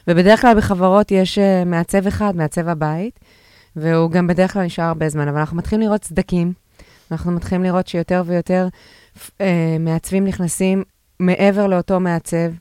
ובדרך 0.07 0.41
כלל 0.41 0.57
בחברות 0.57 1.11
יש 1.11 1.37
אה, 1.37 1.65
מעצב 1.65 2.07
אחד, 2.07 2.35
מעצב 2.35 2.67
הבית, 2.67 3.19
והוא 3.75 4.11
גם 4.11 4.27
בדרך 4.27 4.53
כלל 4.53 4.63
נשאר 4.65 4.83
הרבה 4.83 5.09
זמן, 5.09 5.27
אבל 5.27 5.39
אנחנו 5.39 5.57
מתחילים 5.57 5.81
לראות 5.81 6.03
סדקים. 6.03 6.53
אנחנו 7.11 7.31
מתחילים 7.31 7.63
לראות 7.63 7.87
שיותר 7.87 8.23
ויותר 8.25 8.67
אה, 9.41 9.77
מעצבים 9.79 10.25
נכנסים 10.25 10.83
מעבר 11.19 11.67
לאותו 11.67 11.99
מעצב, 11.99 12.51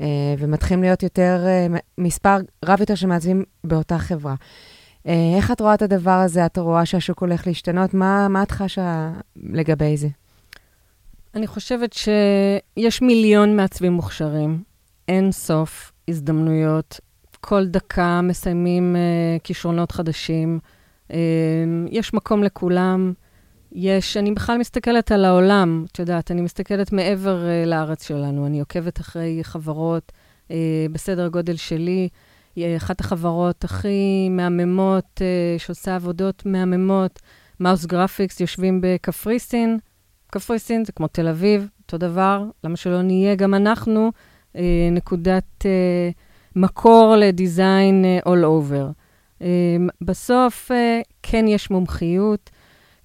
אה, 0.00 0.34
ומתחילים 0.38 0.82
להיות 0.82 1.02
יותר, 1.02 1.44
אה, 1.46 1.66
מספר 1.98 2.36
רב 2.64 2.80
יותר 2.80 2.94
של 2.94 3.06
מעצבים 3.06 3.44
באותה 3.64 3.98
חברה. 3.98 4.34
אה, 5.06 5.34
איך 5.36 5.50
את 5.50 5.60
רואה 5.60 5.74
את 5.74 5.82
הדבר 5.82 6.10
הזה? 6.10 6.46
את 6.46 6.58
רואה 6.58 6.86
שהשוק 6.86 7.20
הולך 7.20 7.46
להשתנות? 7.46 7.94
מה, 7.94 8.28
מה 8.28 8.42
את 8.42 8.50
חשה 8.50 9.10
לגבי 9.36 9.96
זה? 9.96 10.08
אני 11.34 11.46
חושבת 11.46 11.92
שיש 11.92 13.02
מיליון 13.02 13.56
מעצבים 13.56 13.92
מוכשרים, 13.92 14.62
אין 15.08 15.32
סוף 15.32 15.92
הזדמנויות. 16.08 17.00
כל 17.40 17.66
דקה 17.66 18.20
מסיימים 18.20 18.96
uh, 18.96 19.42
כישרונות 19.44 19.92
חדשים. 19.92 20.58
Uh, 21.08 21.12
יש 21.90 22.14
מקום 22.14 22.42
לכולם. 22.42 23.12
יש, 23.72 24.16
אני 24.16 24.32
בכלל 24.32 24.58
מסתכלת 24.58 25.12
על 25.12 25.24
העולם, 25.24 25.84
את 25.92 25.98
יודעת, 25.98 26.30
אני 26.30 26.40
מסתכלת 26.40 26.92
מעבר 26.92 27.42
uh, 27.42 27.68
לארץ 27.68 28.08
שלנו. 28.08 28.46
אני 28.46 28.60
עוקבת 28.60 29.00
אחרי 29.00 29.38
חברות 29.42 30.12
אה, 30.48 30.52
בסדר 30.92 31.28
גודל 31.28 31.56
שלי. 31.56 32.08
היא 32.56 32.76
אחת 32.76 33.00
החברות 33.00 33.64
הכי 33.64 34.28
מהממות, 34.30 35.04
אה, 35.16 35.60
שעושה 35.62 35.96
עבודות 35.96 36.46
מהממות. 36.46 37.20
Mouse 37.60 37.86
Graphics 37.86 38.40
יושבים 38.40 38.80
בקפריסין. 38.82 39.78
קפריסין 40.30 40.84
זה 40.84 40.92
כמו 40.92 41.08
תל 41.08 41.28
אביב, 41.28 41.68
אותו 41.82 41.98
דבר. 41.98 42.44
למה 42.64 42.76
שלא 42.76 43.02
נהיה 43.02 43.34
גם 43.34 43.54
אנחנו 43.54 44.12
אה, 44.56 44.88
נקודת 44.92 45.66
אה, 45.66 46.10
מקור 46.58 47.14
ל 47.18 47.30
design 47.30 48.04
אה, 48.04 48.18
all 48.18 48.44
over. 48.44 48.92
אה, 49.42 49.76
בסוף 50.00 50.70
אה, 50.72 51.00
כן 51.22 51.48
יש 51.48 51.70
מומחיות, 51.70 52.50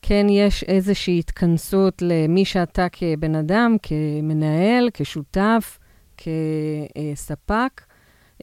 כן 0.02 0.28
יש 0.30 0.64
איזושהי 0.64 1.20
התכנסות 1.20 2.02
למי 2.02 2.46
שאתה 2.46 2.88
כבן 2.92 3.36
אדם, 3.36 3.76
כמנהל, 3.84 4.90
כשותף, 4.94 5.80
כספק. 6.18 7.82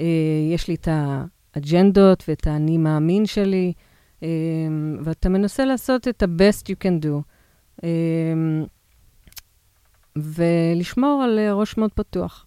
אה, 0.01 0.07
יש 0.55 0.69
לי 0.69 0.75
את 0.75 0.89
האג'נדות 0.91 2.25
ואת 2.29 2.47
האני 2.47 2.79
מאמין 2.79 3.27
שלי, 3.27 3.73
אה, 4.23 4.29
ואתה 5.05 5.29
מנסה 5.29 5.65
לעשות 5.65 6.09
את 6.09 6.23
ה-best 6.23 6.65
you 6.65 6.85
can 6.85 7.05
do. 7.05 7.23
אמ, 7.83 8.65
ולשמור 10.17 11.23
על 11.23 11.39
ראש 11.53 11.77
מאוד 11.77 11.93
פתוח. 11.93 12.47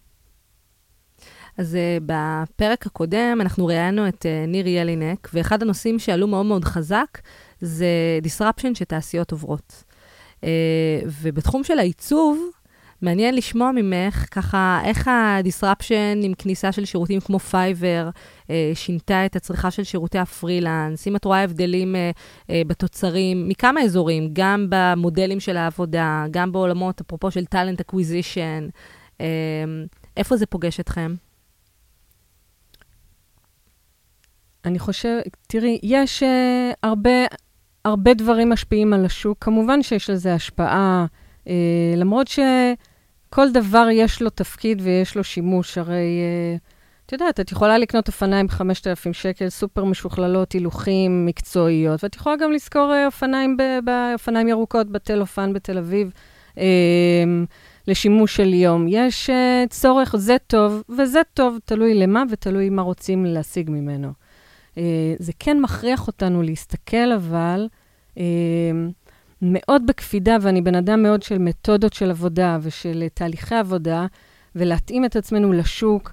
אז 1.58 1.74
uh, 1.74 2.02
בפרק 2.06 2.86
הקודם 2.86 3.38
אנחנו 3.40 3.66
ראיינו 3.66 4.08
את 4.08 4.26
uh, 4.26 4.48
ניר 4.48 4.66
ילינק, 4.66 5.28
ואחד 5.34 5.62
הנושאים 5.62 5.98
שעלו 5.98 6.26
מאוד 6.26 6.46
מאוד 6.46 6.64
חזק 6.64 7.18
זה 7.60 7.86
disruption 8.24 8.74
שתעשיות 8.74 9.32
עוברות. 9.32 9.84
אה, 10.40 10.44
ובתחום 11.22 11.64
של 11.64 11.78
העיצוב, 11.78 12.50
מעניין 13.02 13.34
לשמוע 13.34 13.70
ממך 13.72 14.26
ככה 14.30 14.80
איך 14.84 15.08
ה-disruption 15.08 16.22
עם 16.22 16.34
כניסה 16.34 16.72
של 16.72 16.84
שירותים 16.84 17.20
כמו 17.20 17.38
Fiverr 17.38 18.10
אה, 18.42 18.50
שינתה 18.74 19.26
את 19.26 19.36
הצריכה 19.36 19.70
של 19.70 19.84
שירותי 19.84 20.18
הפרילנס, 20.18 21.06
אם 21.06 21.16
את 21.16 21.24
רואה 21.24 21.42
הבדלים 21.42 21.94
אה, 21.94 21.98
אה, 22.40 22.50
בתוצרים 22.66 23.48
מכמה 23.48 23.82
אזורים, 23.82 24.28
גם 24.32 24.66
במודלים 24.68 25.40
של 25.40 25.56
העבודה, 25.56 26.24
גם 26.30 26.52
בעולמות, 26.52 27.00
אפרופו 27.00 27.30
של 27.30 27.44
talent 27.54 27.80
acquisition, 27.80 28.70
אה, 29.18 29.22
איפה 30.16 30.36
זה 30.36 30.46
פוגש 30.46 30.80
אתכם? 30.80 31.14
אני 34.64 34.78
חושבת, 34.78 35.36
תראי, 35.46 35.78
יש 35.82 36.22
אה, 36.22 36.26
הרבה, 36.82 37.26
הרבה 37.84 38.14
דברים 38.14 38.50
משפיעים 38.50 38.92
על 38.92 39.04
השוק. 39.04 39.38
כמובן 39.40 39.82
שיש 39.82 40.10
לזה 40.10 40.34
השפעה, 40.34 41.06
uh, 41.44 41.48
למרות 41.96 42.28
ש... 42.28 42.38
כל 43.30 43.52
דבר 43.52 43.88
יש 43.92 44.22
לו 44.22 44.30
תפקיד 44.30 44.82
ויש 44.84 45.16
לו 45.16 45.24
שימוש. 45.24 45.78
הרי, 45.78 46.20
uh, 46.56 46.60
את 47.06 47.12
יודעת, 47.12 47.40
את 47.40 47.52
יכולה 47.52 47.78
לקנות 47.78 48.08
אופניים 48.08 48.46
ב-5,000 48.46 49.12
שקל, 49.12 49.48
סופר 49.48 49.84
משוכללות, 49.84 50.52
הילוכים, 50.52 51.26
מקצועיות, 51.26 52.04
ואת 52.04 52.14
יכולה 52.14 52.36
גם 52.36 52.52
לשכור 52.52 52.92
uh, 52.92 53.06
אופניים, 53.06 53.56
אופניים 54.14 54.48
ירוקות 54.48 54.90
בתל 54.90 55.20
אופן 55.20 55.52
בתל 55.52 55.78
אביב. 55.78 56.10
Uh, 56.54 56.58
לשימוש 57.88 58.36
של 58.36 58.54
יום. 58.54 58.86
יש 58.88 59.30
uh, 59.30 59.68
צורך, 59.68 60.16
זה 60.16 60.36
טוב, 60.46 60.82
וזה 60.88 61.20
טוב, 61.34 61.58
תלוי 61.64 61.94
למה 61.94 62.22
ותלוי 62.30 62.70
מה 62.70 62.82
רוצים 62.82 63.24
להשיג 63.24 63.70
ממנו. 63.70 64.23
Uh, 64.74 64.78
זה 65.18 65.32
כן 65.38 65.60
מכריח 65.60 66.06
אותנו 66.06 66.42
להסתכל, 66.42 67.12
אבל 67.16 67.68
uh, 68.14 68.18
מאוד 69.42 69.82
בקפידה, 69.86 70.36
ואני 70.40 70.60
בן 70.60 70.74
אדם 70.74 71.02
מאוד 71.02 71.22
של 71.22 71.38
מתודות 71.38 71.92
של 71.92 72.10
עבודה 72.10 72.58
ושל 72.62 73.04
uh, 73.06 73.10
תהליכי 73.14 73.54
עבודה, 73.54 74.06
ולהתאים 74.54 75.04
את 75.04 75.16
עצמנו 75.16 75.52
לשוק 75.52 76.12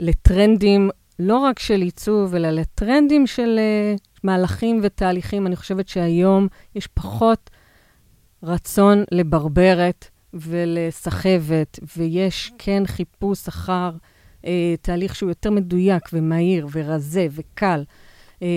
ולטרנדים, 0.00 0.82
ול, 0.82 0.90
לא 1.18 1.38
רק 1.38 1.58
של 1.58 1.80
עיצוב, 1.80 2.34
אלא 2.34 2.50
לטרנדים 2.50 3.26
של 3.26 3.60
מהלכים 4.24 4.80
ותהליכים. 4.82 5.46
אני 5.46 5.56
חושבת 5.56 5.88
שהיום 5.88 6.48
יש 6.74 6.86
פחות... 6.86 7.50
רצון 8.42 9.04
לברברת 9.12 10.08
ולסחבת, 10.34 11.78
ויש 11.96 12.52
כן 12.58 12.82
חיפוש 12.86 13.48
אחר 13.48 13.90
אה, 14.44 14.74
תהליך 14.82 15.14
שהוא 15.14 15.30
יותר 15.30 15.50
מדויק 15.50 16.08
ומהיר 16.12 16.66
ורזה 16.72 17.26
וקל. 17.30 17.84
אה, 18.42 18.48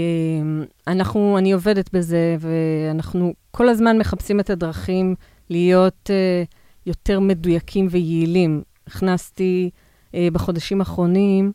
אנחנו, 0.88 1.38
אני 1.38 1.52
עובדת 1.52 1.90
בזה, 1.94 2.36
ואנחנו 2.40 3.34
כל 3.52 3.70
הזמן 3.70 3.98
מחפשים 3.98 4.40
את 4.40 4.50
הדרכים 4.50 5.16
להיות 5.50 6.10
אה, 6.10 6.44
יותר 6.86 7.20
מדויקים 7.20 7.88
ויעילים. 7.92 8.62
הכנסתי 8.88 9.70
אה, 10.16 10.28
בחודשים 10.34 10.80
האחרונים, 10.80 11.52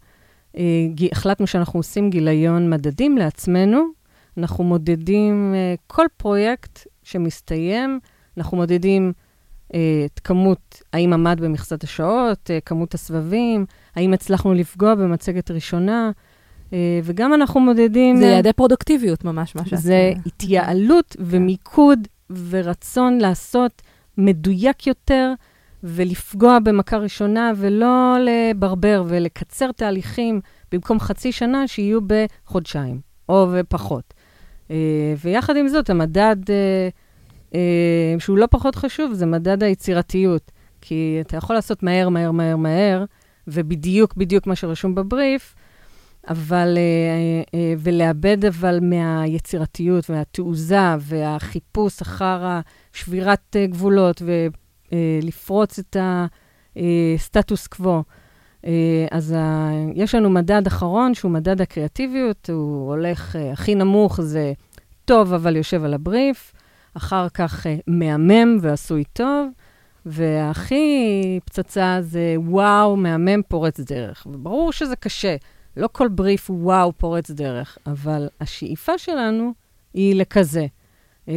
אה, 0.56 0.62
החלטנו 1.12 1.46
שאנחנו 1.46 1.78
עושים 1.78 2.10
גיליון 2.10 2.70
מדדים 2.70 3.18
לעצמנו. 3.18 3.86
אנחנו 4.38 4.64
מודדים 4.64 5.54
אה, 5.54 5.74
כל 5.86 6.06
פרויקט 6.16 6.86
שמסתיים, 7.02 8.00
אנחנו 8.36 8.56
מודדים 8.56 9.12
את 10.06 10.20
כמות, 10.24 10.82
האם 10.92 11.12
עמד 11.12 11.40
במכסת 11.40 11.84
השעות, 11.84 12.50
אה, 12.50 12.58
כמות 12.60 12.94
הסבבים, 12.94 13.66
האם 13.96 14.12
הצלחנו 14.12 14.54
לפגוע 14.54 14.94
במצגת 14.94 15.50
ראשונה, 15.50 16.10
אה, 16.72 17.00
וגם 17.04 17.34
אנחנו 17.34 17.60
מודדים... 17.60 18.16
זה 18.16 18.26
יעדי 18.26 18.52
פרודוקטיביות 18.52 19.24
ממש, 19.24 19.56
מה 19.56 19.66
שאת... 19.66 19.78
זה 19.78 20.12
התייעלות 20.26 21.16
ומיקוד 21.18 22.08
ורצון 22.48 23.18
לעשות 23.18 23.82
מדויק 24.18 24.86
יותר 24.86 25.32
ולפגוע 25.82 26.58
במכה 26.58 26.96
ראשונה, 26.96 27.52
ולא 27.56 28.16
לברבר 28.20 29.04
ולקצר 29.06 29.72
תהליכים 29.72 30.40
במקום 30.72 31.00
חצי 31.00 31.32
שנה, 31.32 31.68
שיהיו 31.68 32.00
בחודשיים 32.06 33.00
או 33.28 33.46
בפחות. 33.54 34.14
ויחד 35.22 35.56
עם 35.56 35.68
זאת, 35.68 35.90
המדד... 35.90 36.36
אה, 37.56 38.20
שהוא 38.20 38.38
לא 38.38 38.46
פחות 38.50 38.76
חשוב, 38.76 39.12
זה 39.12 39.26
מדד 39.26 39.62
היצירתיות. 39.62 40.52
כי 40.80 41.18
אתה 41.20 41.36
יכול 41.36 41.56
לעשות 41.56 41.82
מהר, 41.82 42.08
מהר, 42.08 42.30
מהר, 42.30 42.56
מהר, 42.56 43.04
ובדיוק, 43.48 44.14
בדיוק 44.16 44.46
מה 44.46 44.56
שרשום 44.56 44.94
בבריף, 44.94 45.54
אבל, 46.28 46.78
אה, 46.78 47.58
אה, 47.58 47.74
ולאבד 47.78 48.44
אבל 48.44 48.78
מהיצירתיות 48.82 50.10
והתעוזה 50.10 50.94
והחיפוש 51.00 52.00
אחר 52.00 52.60
שבירת 52.92 53.56
גבולות 53.64 54.22
ולפרוץ 54.92 55.78
את 55.78 55.96
הסטטוס 56.76 57.66
קוו. 57.66 58.02
אז 59.10 59.34
ה... 59.36 59.70
יש 59.94 60.14
לנו 60.14 60.30
מדד 60.30 60.66
אחרון, 60.66 61.14
שהוא 61.14 61.30
מדד 61.30 61.60
הקריאטיביות, 61.60 62.50
הוא 62.50 62.88
הולך, 62.88 63.36
הכי 63.52 63.74
נמוך 63.74 64.20
זה 64.20 64.52
טוב, 65.04 65.32
אבל 65.32 65.56
יושב 65.56 65.84
על 65.84 65.94
הבריף. 65.94 66.52
אחר 66.96 67.28
כך 67.28 67.66
uh, 67.66 67.68
מהמם 67.86 68.58
ועשוי 68.60 69.04
טוב, 69.12 69.48
והכי 70.06 71.40
פצצה 71.44 71.98
זה 72.00 72.34
וואו, 72.36 72.96
מהמם 72.96 73.42
פורץ 73.48 73.80
דרך. 73.80 74.26
וברור 74.30 74.72
שזה 74.72 74.96
קשה, 74.96 75.36
לא 75.76 75.88
כל 75.92 76.08
בריף 76.08 76.50
הוא 76.50 76.62
וואו 76.62 76.92
פורץ 76.92 77.30
דרך, 77.30 77.78
אבל 77.86 78.28
השאיפה 78.40 78.98
שלנו 78.98 79.52
היא 79.94 80.14
לכזה. 80.14 80.66
Uh, 81.26 81.30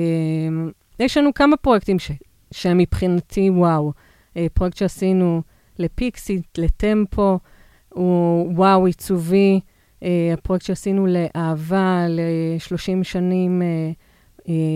יש 0.99 1.17
לנו 1.17 1.33
כמה 1.33 1.57
פרויקטים 1.57 1.99
ש... 1.99 2.11
שהם 2.51 2.77
מבחינתי 2.77 3.49
וואו. 3.49 3.93
Uh, 4.33 4.39
פרויקט 4.53 4.77
שעשינו 4.77 5.41
לפיקסית, 5.79 6.57
לטמפו, 6.57 7.39
הוא 7.89 8.53
וואו 8.55 8.85
עיצובי. 8.85 9.59
אה, 9.99 10.03
הפרויקט 10.33 10.65
שעשינו 10.65 11.07
לאהבה, 11.07 12.05
ל-30 12.09 13.03
שנים 13.03 13.61
אה, 13.61 13.91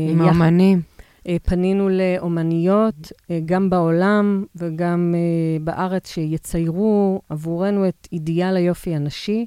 עם 0.10 0.22
האומנים. 0.22 0.82
אה, 1.28 1.36
פנינו 1.44 1.90
לאומניות, 1.90 3.12
אה, 3.32 3.40
גם 3.46 3.70
בעולם 3.70 4.46
וגם 4.56 5.16
בארץ, 5.62 6.14
שיציירו 6.14 7.22
עבורנו 7.30 7.88
את 7.88 8.08
אידיאל 8.12 8.56
היופי 8.56 8.96
הנשי, 8.96 9.46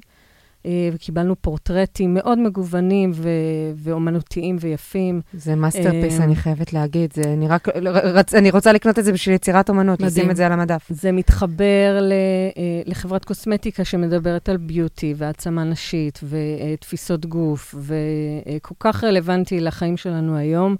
וקיבלנו 0.93 1.35
פורטרטים 1.41 2.13
מאוד 2.13 2.39
מגוונים 2.39 3.11
ו- 3.13 3.29
ואומנותיים 3.75 4.57
ויפים. 4.59 5.21
זה 5.33 5.55
masterpiece, 5.55 6.19
אני 6.19 6.35
חייבת 6.35 6.73
להגיד. 6.73 7.13
זה, 7.13 7.33
אני, 7.33 7.47
רק, 7.47 7.67
רצ, 8.03 8.33
אני 8.33 8.51
רוצה 8.51 8.71
לקנות 8.71 8.99
את 8.99 9.05
זה 9.05 9.11
בשביל 9.11 9.35
יצירת 9.35 9.69
אומנות, 9.69 10.01
לשים 10.01 10.31
את 10.31 10.35
זה 10.35 10.45
על 10.45 10.51
המדף. 10.51 10.87
זה 10.89 11.11
מתחבר 11.11 11.99
ל, 12.01 12.13
לחברת 12.85 13.25
קוסמטיקה 13.25 13.85
שמדברת 13.85 14.49
על 14.49 14.57
ביוטי 14.57 15.13
והעצמה 15.17 15.63
נשית 15.63 16.19
ותפיסות 16.23 17.25
גוף, 17.25 17.75
וכל 17.77 18.75
כך 18.79 19.03
רלוונטי 19.03 19.59
לחיים 19.59 19.97
שלנו 19.97 20.37
היום. 20.37 20.75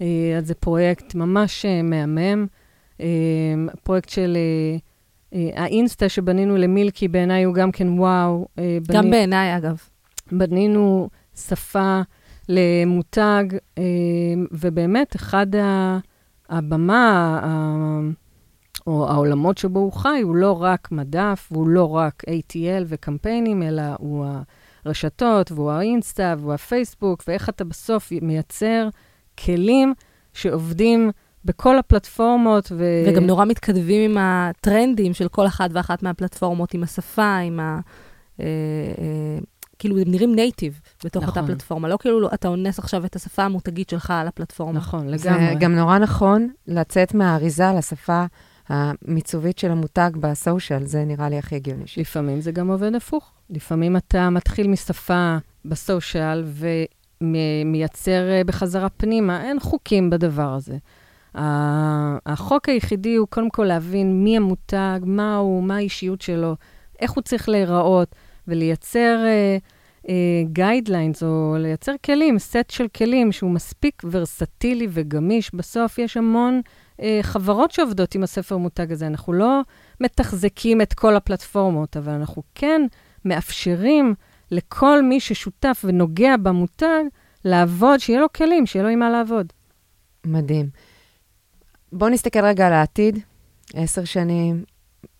אז 0.00 0.06
זה 0.42 0.54
פרויקט 0.54 1.14
ממש 1.14 1.66
מהמם. 1.84 2.46
פרויקט 3.82 4.08
של... 4.08 4.36
האינסטה 5.54 6.08
שבנינו 6.08 6.56
למילקי 6.56 7.08
בעיניי 7.08 7.44
הוא 7.44 7.54
גם 7.54 7.72
כן 7.72 7.88
וואו. 7.98 8.48
גם 8.92 9.02
בני... 9.02 9.10
בעיניי, 9.10 9.56
אגב. 9.56 9.82
בנינו 10.32 11.08
שפה 11.36 12.00
למותג, 12.48 13.44
ובאמת, 14.52 15.16
אחד 15.16 15.46
הבמה, 16.48 17.40
או 18.86 19.08
העולמות 19.10 19.58
שבו 19.58 19.80
הוא 19.80 19.92
חי, 19.92 20.20
הוא 20.22 20.36
לא 20.36 20.62
רק 20.62 20.92
מדף, 20.92 21.48
והוא 21.52 21.68
לא 21.68 21.96
רק 21.96 22.22
ATL 22.26 22.84
וקמפיינים, 22.86 23.62
אלא 23.62 23.82
הוא 23.98 24.26
הרשתות, 24.84 25.52
והוא 25.52 25.70
האינסטה, 25.70 26.34
והוא 26.38 26.52
הפייסבוק, 26.52 27.24
ואיך 27.28 27.48
אתה 27.48 27.64
בסוף 27.64 28.12
מייצר 28.22 28.88
כלים 29.44 29.94
שעובדים 30.32 31.10
בכל 31.44 31.78
הפלטפורמות. 31.78 32.72
ו... 32.76 33.04
וגם 33.06 33.26
נורא 33.26 33.44
מתכתבים 33.44 34.10
עם 34.10 34.16
הטרנדים 34.20 35.14
של 35.14 35.28
כל 35.28 35.46
אחת 35.46 35.70
ואחת 35.72 36.02
מהפלטפורמות, 36.02 36.74
עם 36.74 36.82
השפה, 36.82 37.36
עם 37.36 37.60
ה... 37.60 37.80
אה, 38.40 38.46
אה, 38.98 39.38
כאילו, 39.78 39.98
הם 39.98 40.10
נראים 40.10 40.34
נייטיב 40.34 40.80
בתוך 41.04 41.22
נכון. 41.22 41.42
אותה 41.42 41.52
פלטפורמה. 41.52 41.88
לא 41.88 41.96
כאילו 42.00 42.28
אתה 42.34 42.48
אונס 42.48 42.78
עכשיו 42.78 43.04
את 43.04 43.16
השפה 43.16 43.42
המותגית 43.42 43.90
שלך 43.90 44.10
על 44.10 44.28
הפלטפורמה. 44.28 44.72
נכון, 44.72 45.08
לגמרי. 45.08 45.18
זה 45.48 45.54
גם 45.58 45.74
נורא 45.74 45.98
נכון 45.98 46.48
לצאת 46.66 47.14
מהאריזה 47.14 47.72
לשפה 47.78 48.24
המיצובית 48.68 49.58
של 49.58 49.70
המותג 49.70 50.10
ב 50.20 50.28
social, 50.28 50.86
זה 50.86 51.04
נראה 51.04 51.28
לי 51.28 51.38
הכי 51.38 51.54
הגיוני. 51.54 51.84
לפעמים 51.96 52.40
זה 52.40 52.52
גם 52.52 52.68
עובד 52.68 52.94
הפוך. 52.94 53.32
לפעמים 53.50 53.96
אתה 53.96 54.30
מתחיל 54.30 54.68
משפה 54.68 55.36
ב 55.64 55.75
social 55.75 56.44
ומייצר 57.20 58.30
אה, 58.30 58.44
בחזרה 58.46 58.88
פנימה. 58.88 59.44
אין 59.44 59.60
חוקים 59.60 60.10
בדבר 60.10 60.54
הזה. 60.54 60.76
החוק 61.34 62.68
היחידי 62.68 63.14
הוא 63.14 63.28
קודם 63.28 63.50
כל 63.50 63.64
להבין 63.64 64.24
מי 64.24 64.36
המותג, 64.36 65.00
מה 65.02 65.36
הוא, 65.36 65.62
מה 65.62 65.76
האישיות 65.76 66.20
שלו, 66.20 66.56
איך 67.00 67.10
הוא 67.10 67.22
צריך 67.22 67.48
להיראות, 67.48 68.14
ולייצר 68.48 69.24
guidelines, 70.44 71.22
אה, 71.22 71.26
אה, 71.26 71.28
או 71.28 71.56
לייצר 71.58 71.92
כלים, 72.04 72.38
סט 72.38 72.70
של 72.70 72.88
כלים 72.88 73.32
שהוא 73.32 73.50
מספיק 73.50 74.02
ורסטילי 74.10 74.86
וגמיש. 74.90 75.54
בסוף 75.54 75.98
יש 75.98 76.16
המון 76.16 76.60
uh, 76.96 77.02
חברות 77.22 77.70
שעובדות 77.70 78.14
עם 78.14 78.22
הספר 78.22 78.56
מותג 78.56 78.92
הזה. 78.92 79.06
אנחנו 79.06 79.32
לא 79.32 79.60
מתחזקים 80.00 80.80
את 80.80 80.94
כל 80.94 81.16
הפלטפורמות, 81.16 81.96
אבל 81.96 82.12
אנחנו 82.12 82.42
כן 82.54 82.82
מאפשרים 83.24 84.14
לכל 84.50 85.02
מי 85.02 85.20
ששותף 85.20 85.82
ונוגע 85.84 86.36
במותג, 86.36 87.02
לעבוד, 87.44 88.00
שיהיה 88.00 88.20
לו 88.20 88.32
כלים, 88.32 88.66
שיהיה 88.66 88.82
לו 88.82 88.88
עם 88.88 88.98
מה 88.98 89.10
לעבוד. 89.10 89.52
מדהים. 90.26 90.93
בואו 91.96 92.10
נסתכל 92.10 92.44
רגע 92.44 92.66
על 92.66 92.72
העתיד, 92.72 93.18
עשר 93.74 94.04
שנים. 94.04 94.64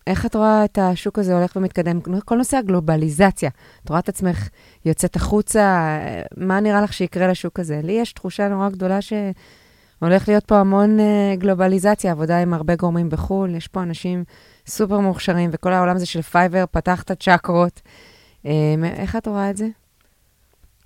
איך 0.07 0.25
את 0.25 0.35
רואה 0.35 0.65
את 0.65 0.77
השוק 0.81 1.19
הזה 1.19 1.37
הולך 1.37 1.55
ומתקדם? 1.55 2.01
כל 2.01 2.35
נושא 2.35 2.57
הגלובליזציה. 2.57 3.49
את 3.83 3.89
רואה 3.89 3.99
את 3.99 4.09
עצמך 4.09 4.49
יוצאת 4.85 5.15
החוצה, 5.15 5.97
מה 6.37 6.59
נראה 6.59 6.81
לך 6.81 6.93
שיקרה 6.93 7.27
לשוק 7.27 7.59
הזה? 7.59 7.79
לי 7.83 7.91
יש 7.91 8.13
תחושה 8.13 8.47
נורא 8.47 8.69
גדולה 8.69 9.01
שהולך 9.01 9.35
הולך 9.99 10.27
להיות 10.27 10.45
פה 10.45 10.57
המון 10.57 10.99
אה, 10.99 11.39
גלובליזציה, 11.39 12.11
עבודה 12.11 12.37
עם 12.37 12.53
הרבה 12.53 12.75
גורמים 12.75 13.09
בחו"ל, 13.09 13.55
יש 13.55 13.67
פה 13.67 13.83
אנשים 13.83 14.23
סופר 14.67 14.99
מוכשרים, 14.99 15.49
וכל 15.53 15.73
העולם 15.73 15.95
הזה 15.95 16.05
של 16.05 16.21
Fiverr 16.21 16.65
פתח 16.71 17.03
את 17.03 17.11
הצ'קרות. 17.11 17.81
אה, 18.43 18.47
איך 18.83 19.15
את 19.15 19.27
רואה 19.27 19.49
את 19.49 19.57
זה? 19.57 19.67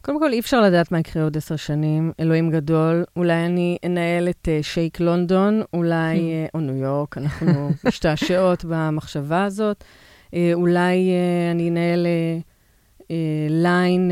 קודם 0.01 0.19
כל, 0.19 0.33
אי 0.33 0.39
אפשר 0.39 0.61
לדעת 0.61 0.91
מה 0.91 0.99
יקרה 0.99 1.23
עוד 1.23 1.37
עשר 1.37 1.55
שנים, 1.55 2.11
אלוהים 2.19 2.49
גדול. 2.49 3.03
אולי 3.15 3.45
אני 3.45 3.77
אנהל 3.85 4.29
את 4.29 4.47
אה, 4.47 4.63
שייק 4.63 4.99
לונדון, 4.99 5.61
אולי, 5.73 6.17
אה, 6.17 6.49
או 6.53 6.59
ניו 6.59 6.75
יורק, 6.75 7.17
אנחנו 7.17 7.69
משתעשעות 7.87 8.65
במחשבה 8.69 9.43
הזאת. 9.43 9.83
אה, 10.27 10.33
אולי 10.53 11.09
אה, 11.09 11.51
אני 11.55 11.69
אנהל 11.69 12.05
אה, 12.05 13.01
אה, 13.01 13.05
ליין... 13.49 14.11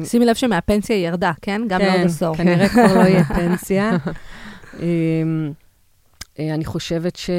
Uh, 0.00 0.04
שימי 0.04 0.24
לב 0.24 0.34
שמהפנסיה 0.34 0.96
היא 0.96 1.06
ירדה, 1.06 1.32
כן? 1.42 1.62
גם 1.68 1.80
כן, 1.80 1.86
לעוד 1.86 2.06
עשור. 2.06 2.36
כן, 2.36 2.44
כנראה 2.44 2.68
כבר 2.68 2.94
לא 2.94 3.08
יהיה 3.08 3.24
פנסיה. 3.34 3.90
uh, 3.96 4.76
uh, 4.76 6.40
אני 6.54 6.64
חושבת 6.64 7.16
ש... 7.16 7.30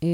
Uh, 0.00 0.06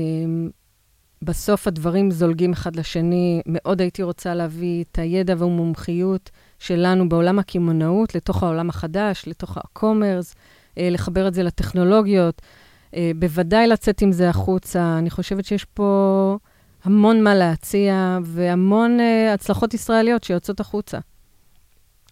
בסוף 1.23 1.67
הדברים 1.67 2.11
זולגים 2.11 2.53
אחד 2.53 2.77
לשני. 2.77 3.43
מאוד 3.47 3.81
הייתי 3.81 4.03
רוצה 4.03 4.35
להביא 4.35 4.85
את 4.85 4.99
הידע 4.99 5.35
והמומחיות 5.39 6.31
שלנו 6.63 7.09
בעולם 7.09 7.39
הקמעונאות 7.39 8.15
לתוך 8.15 8.43
העולם 8.43 8.69
החדש, 8.69 9.25
לתוך 9.27 9.59
ה-commerce, 9.59 10.35
אה, 10.79 10.89
לחבר 10.91 11.29
את 11.29 11.35
זה 11.35 11.43
לטכנולוגיות, 11.43 12.43
אה, 12.97 13.11
בוודאי 13.17 13.67
לצאת 13.67 14.03
עם 14.03 14.13
זה 14.13 14.29
החוצה. 14.29 14.99
אני 14.99 15.11
חושבת 15.11 15.45
שיש 15.45 15.65
פה 15.65 16.39
המון 16.85 17.23
מה 17.23 17.35
להציע 17.35 18.19
והמון 18.25 19.01
אה, 19.01 19.35
הצלחות 19.35 19.75
ישראליות 19.75 20.25
שיוצאות 20.25 20.61
החוצה. 20.61 20.99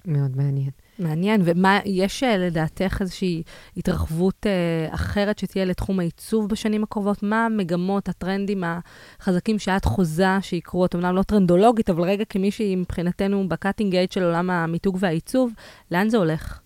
מאוד 0.05 0.37
מעניין. 0.37 0.71
מעניין, 1.01 1.41
ומה, 1.45 1.79
יש 1.85 2.23
לדעתך 2.23 2.99
איזושהי 3.01 3.43
התרחבות 3.77 4.47
אה, 4.47 4.95
אחרת 4.95 5.39
שתהיה 5.39 5.65
לתחום 5.65 6.01
העיצוב 6.01 6.49
בשנים 6.49 6.83
הקרובות? 6.83 7.23
מה 7.23 7.47
המגמות, 7.47 8.09
הטרנדים 8.09 8.65
החזקים 8.67 9.59
שאת 9.59 9.85
חוזה 9.85 10.39
שיקרו? 10.41 10.85
את 10.85 10.95
אמנם 10.95 11.15
לא 11.15 11.23
טרנדולוגית, 11.23 11.91
אבל 11.91 12.03
רגע 12.03 12.25
כמישהי 12.25 12.77
מבחינתנו 12.77 13.49
בקאטינג 13.49 13.95
אייד 13.95 14.13
של 14.13 14.23
עולם 14.23 14.51
המיתוג 14.51 14.97
והעיצוב, 15.01 15.53
לאן 15.91 16.09
זה 16.09 16.17
הולך? 16.17 16.61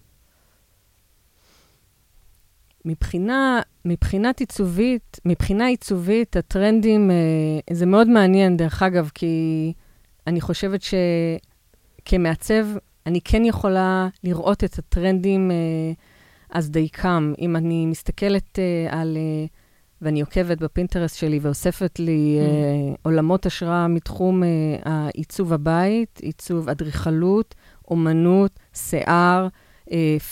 מבחינה, 2.84 3.60
מבחינת 3.84 4.40
עיצובית, 4.40 5.20
מבחינה 5.24 5.66
עיצובית, 5.66 6.36
הטרנדים, 6.36 7.10
אה, 7.10 7.74
זה 7.74 7.86
מאוד 7.86 8.08
מעניין, 8.08 8.56
דרך 8.56 8.82
אגב, 8.82 9.10
כי 9.14 9.72
אני 10.26 10.40
חושבת 10.40 10.80
שכמעצב, 12.02 12.66
אני 13.06 13.20
כן 13.20 13.44
יכולה 13.44 14.08
לראות 14.24 14.64
את 14.64 14.78
הטרנדים 14.78 15.50
as 16.54 16.62
they 16.62 17.00
come. 17.00 17.38
אם 17.38 17.56
אני 17.56 17.86
מסתכלת 17.86 18.58
אה, 18.58 18.94
על, 18.94 19.16
אה, 19.16 19.50
ואני 20.02 20.20
עוקבת 20.20 20.58
בפינטרסט 20.58 21.16
שלי 21.16 21.38
ואוספת 21.42 21.98
לי 21.98 22.38
אה, 22.40 22.96
עולמות 23.02 23.46
השראה 23.46 23.88
מתחום 23.88 24.42
אה, 24.42 24.46
העיצוב 24.84 25.52
הבית, 25.52 26.20
עיצוב 26.22 26.68
אדריכלות, 26.68 27.54
אומנות, 27.88 28.58
שיער, 28.74 29.48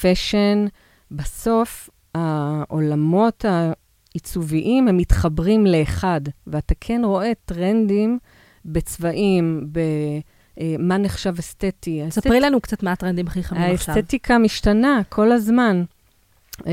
fashion, 0.01 0.67
בסוף 1.11 1.91
העולמות 2.15 3.45
העיצוביים 3.45 4.89
הם 4.89 4.97
מתחברים 4.97 5.67
לאחד, 5.67 6.21
ואתה 6.47 6.75
כן 6.81 7.03
רואה 7.05 7.33
טרנדים 7.45 8.19
בצבעים, 8.65 9.69
ב... 9.73 9.81
אה, 10.61 10.75
מה 10.79 10.99
נחשב 10.99 11.35
אסתטי. 11.39 12.03
ספרי 12.11 12.41
לנו 12.41 12.61
קצת 12.61 12.83
מה 12.83 12.93
הטרנדים 12.93 13.27
הכי 13.27 13.43
חמים 13.43 13.75
עכשיו. 13.75 13.95
האסתטיקה 13.95 14.39
משתנה 14.39 15.01
כל 15.09 15.33
הזמן. 15.33 15.85
אה, 16.67 16.73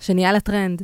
שנהיה 0.00 0.32
לטרנד. 0.32 0.82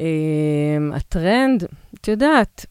אה, 0.00 0.78
הטרנד, 0.92 1.64
את 1.94 2.08
יודעת, 2.08 2.66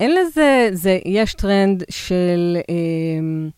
אין 0.00 0.14
לזה, 0.14 0.68
זה, 0.72 0.98
יש 1.04 1.34
טרנד 1.34 1.84
של 1.90 2.56
אה, 2.70 3.48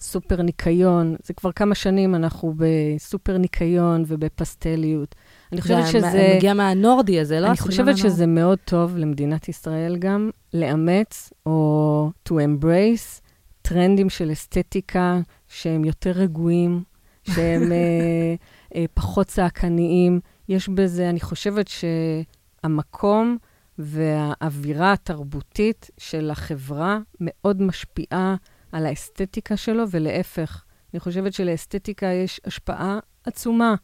סופר 0.00 0.42
ניקיון, 0.42 1.16
זה 1.22 1.34
כבר 1.34 1.52
כמה 1.52 1.74
שנים 1.74 2.14
אנחנו 2.14 2.54
בסופר 2.56 3.38
ניקיון 3.38 4.04
ובפסטליות. 4.06 5.14
אני 5.52 5.60
חושבת 5.60 5.86
שזה... 5.86 6.10
זה 6.10 6.32
מגיע 6.36 6.54
מהנורדי 6.54 7.20
הזה, 7.20 7.40
לא? 7.40 7.46
אני 7.46 7.56
חושבת 7.56 7.96
שזה 7.96 8.26
מאוד 8.26 8.58
טוב 8.64 8.96
למדינת 8.96 9.48
ישראל 9.48 9.96
גם 9.96 10.30
לאמץ, 10.54 11.32
או 11.46 12.10
to 12.28 12.32
embrace, 12.32 13.20
טרנדים 13.62 14.10
של 14.10 14.32
אסתטיקה 14.32 15.20
שהם 15.48 15.84
יותר 15.84 16.10
רגועים, 16.10 16.82
שהם 17.34 17.72
אה, 17.72 18.34
אה, 18.74 18.84
פחות 18.94 19.26
צעקניים. 19.26 20.20
יש 20.48 20.68
בזה, 20.68 21.10
אני 21.10 21.20
חושבת 21.20 21.68
שהמקום 21.68 23.36
והאווירה 23.78 24.92
התרבותית 24.92 25.90
של 25.98 26.30
החברה 26.30 26.98
מאוד 27.20 27.62
משפיעה 27.62 28.36
על 28.72 28.86
האסתטיקה 28.86 29.56
שלו, 29.56 29.84
ולהפך. 29.90 30.64
אני 30.94 31.00
חושבת 31.00 31.32
שלאסתטיקה 31.32 32.06
יש 32.06 32.40
השפעה 32.44 32.98
עצומה 33.24 33.74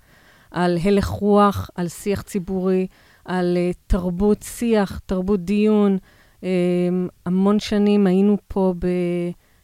על 0.52 0.78
הלך 0.82 1.06
רוח, 1.06 1.70
על 1.74 1.88
שיח 1.88 2.22
ציבורי, 2.22 2.86
על 3.24 3.56
uh, 3.56 3.76
תרבות 3.86 4.42
שיח, 4.42 5.00
תרבות 5.06 5.44
דיון. 5.44 5.98
Um, 6.40 6.44
המון 7.26 7.60
שנים 7.60 8.06
היינו 8.06 8.36
פה 8.48 8.74
ב, 8.78 8.86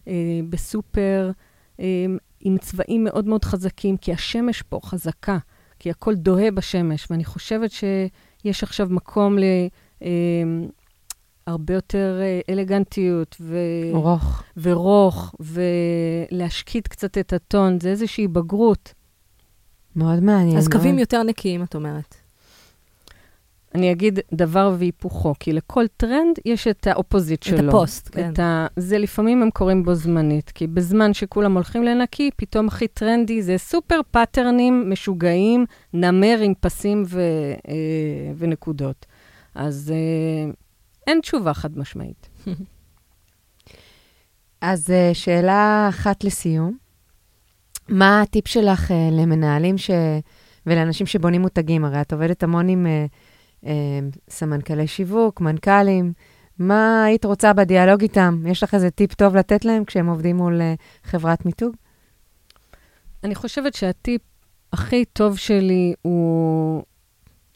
uh, 0.05 0.09
בסופר 0.51 1.31
um, 1.77 1.81
עם 2.41 2.59
צבעים 2.59 3.05
מאוד 3.05 3.27
מאוד 3.27 3.45
חזקים, 3.45 3.97
כי 3.97 4.13
השמש 4.13 4.63
פה 4.63 4.81
חזקה, 4.83 5.39
כי 5.79 5.91
הכל 5.91 6.15
דוהה 6.15 6.51
בשמש, 6.51 7.07
ואני 7.11 7.25
חושבת 7.25 7.71
שיש 7.71 8.63
עכשיו 8.63 8.87
מקום 8.91 9.39
ל... 9.39 9.43
Um, 10.01 10.05
הרבה 11.47 11.75
יותר 11.75 12.21
אלגנטיות 12.51 13.37
ו... 13.41 13.57
רוך. 13.93 14.43
ורוך, 14.57 15.35
ולהשקיט 15.41 16.89
קצת 16.89 17.19
את 17.19 17.33
הטון, 17.33 17.81
זה 17.81 17.89
איזושהי 17.89 18.29
בגרות. 18.29 18.95
מאוד 19.97 20.21
מעניין. 20.21 20.57
אז 20.57 20.69
קווים 20.69 20.91
מאוד. 20.91 21.01
יותר 21.01 21.23
נקיים, 21.23 21.63
את 21.63 21.75
אומרת. 21.75 22.15
אני 23.75 23.93
אגיד 23.93 24.19
דבר 24.33 24.75
והיפוכו, 24.79 25.35
כי 25.41 25.53
לכל 25.53 25.85
טרנד 25.97 26.39
יש 26.45 26.69
את 26.69 26.87
ה 26.87 26.93
opposite 26.93 27.43
שלו. 27.43 27.59
את 27.59 27.65
הפוסט, 27.69 28.09
כן. 28.13 28.33
את 28.33 28.39
ה... 28.39 28.67
זה 28.77 28.99
לפעמים 28.99 29.43
הם 29.43 29.51
קורים 29.51 29.83
בו 29.83 29.95
זמנית, 29.95 30.51
כי 30.51 30.67
בזמן 30.67 31.15
שכולם 31.15 31.55
הולכים 31.55 31.83
לנקי, 31.83 32.31
פתאום 32.37 32.69
הכי 32.69 32.89
טרנדי 32.89 33.43
זה 33.43 33.59
סופר 33.59 34.01
פאטרנים 34.11 34.91
משוגעים, 34.91 35.67
נמר 35.93 36.39
עם 36.43 36.53
פסים 36.61 37.03
ו... 37.07 37.21
אה, 37.69 38.33
ונקודות. 38.39 39.07
אז 39.55 39.93
אה, 39.95 40.53
אין 41.07 41.21
תשובה 41.21 41.55
חד 41.55 41.79
משמעית. 41.79 42.29
אז 44.61 44.91
אה, 44.91 45.11
שאלה 45.15 45.87
אחת 45.89 46.25
לסיום. 46.25 46.88
מה 47.89 48.23
הטיפ 48.23 48.49
שלך 48.49 48.91
uh, 48.91 48.95
למנהלים 49.13 49.79
ש... 49.79 49.91
ולאנשים 50.67 51.07
שבונים 51.07 51.41
מותגים? 51.41 51.85
הרי 51.85 52.01
את 52.01 52.13
עובדת 52.13 52.43
המון 52.43 52.69
עם 52.69 52.87
uh, 52.87 53.65
uh, 53.65 53.69
סמנכ"לי 54.31 54.87
שיווק, 54.87 55.41
מנכ"לים. 55.41 56.13
מה 56.59 57.05
היית 57.05 57.25
רוצה 57.25 57.53
בדיאלוג 57.53 58.03
איתם? 58.03 58.43
יש 58.47 58.63
לך 58.63 58.75
איזה 58.75 58.91
טיפ 58.91 59.15
טוב 59.15 59.37
לתת 59.37 59.65
להם 59.65 59.85
כשהם 59.85 60.07
עובדים 60.07 60.37
מול 60.37 60.61
חברת 61.05 61.47
מיתוג? 61.47 61.75
אני 63.25 63.35
חושבת 63.35 63.75
שהטיפ 63.75 64.23
הכי 64.73 65.05
טוב 65.05 65.39
שלי 65.39 65.95
הוא 66.03 66.83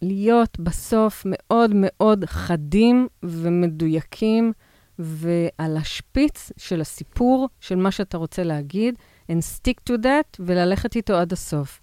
להיות 0.03 0.61
בסוף 0.61 1.23
מאוד 1.27 1.71
מאוד 1.75 2.25
חדים 2.25 3.09
ומדויקים 3.23 4.53
ועל 4.99 5.77
השפיץ 5.77 6.53
של 6.57 6.81
הסיפור 6.81 7.49
של 7.61 7.77
מה 7.77 7.91
שאתה 7.91 8.17
רוצה 8.17 8.43
להגיד. 8.43 8.95
And 9.31 9.43
stick 9.43 9.91
to 9.91 9.93
that, 10.03 10.37
וללכת 10.41 10.97
איתו 10.97 11.15
עד 11.15 11.33
הסוף. 11.33 11.81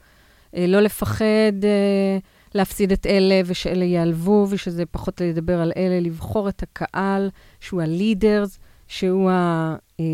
אה, 0.55 0.67
לא 0.67 0.79
לפחד 0.79 1.63
אה, 1.63 2.17
להפסיד 2.55 2.91
את 2.91 3.05
אלה, 3.05 3.41
ושאלה 3.45 3.85
ייעלבו, 3.85 4.47
ושזה 4.49 4.85
פחות 4.85 5.21
לדבר 5.21 5.61
על 5.61 5.71
אלה, 5.77 5.99
לבחור 5.99 6.49
את 6.49 6.63
הקהל, 6.63 7.29
שהוא 7.59 7.81
ה-leaders, 7.81 8.57
שהוא 8.87 9.29
ה... 9.29 9.75
אה, 9.99 10.05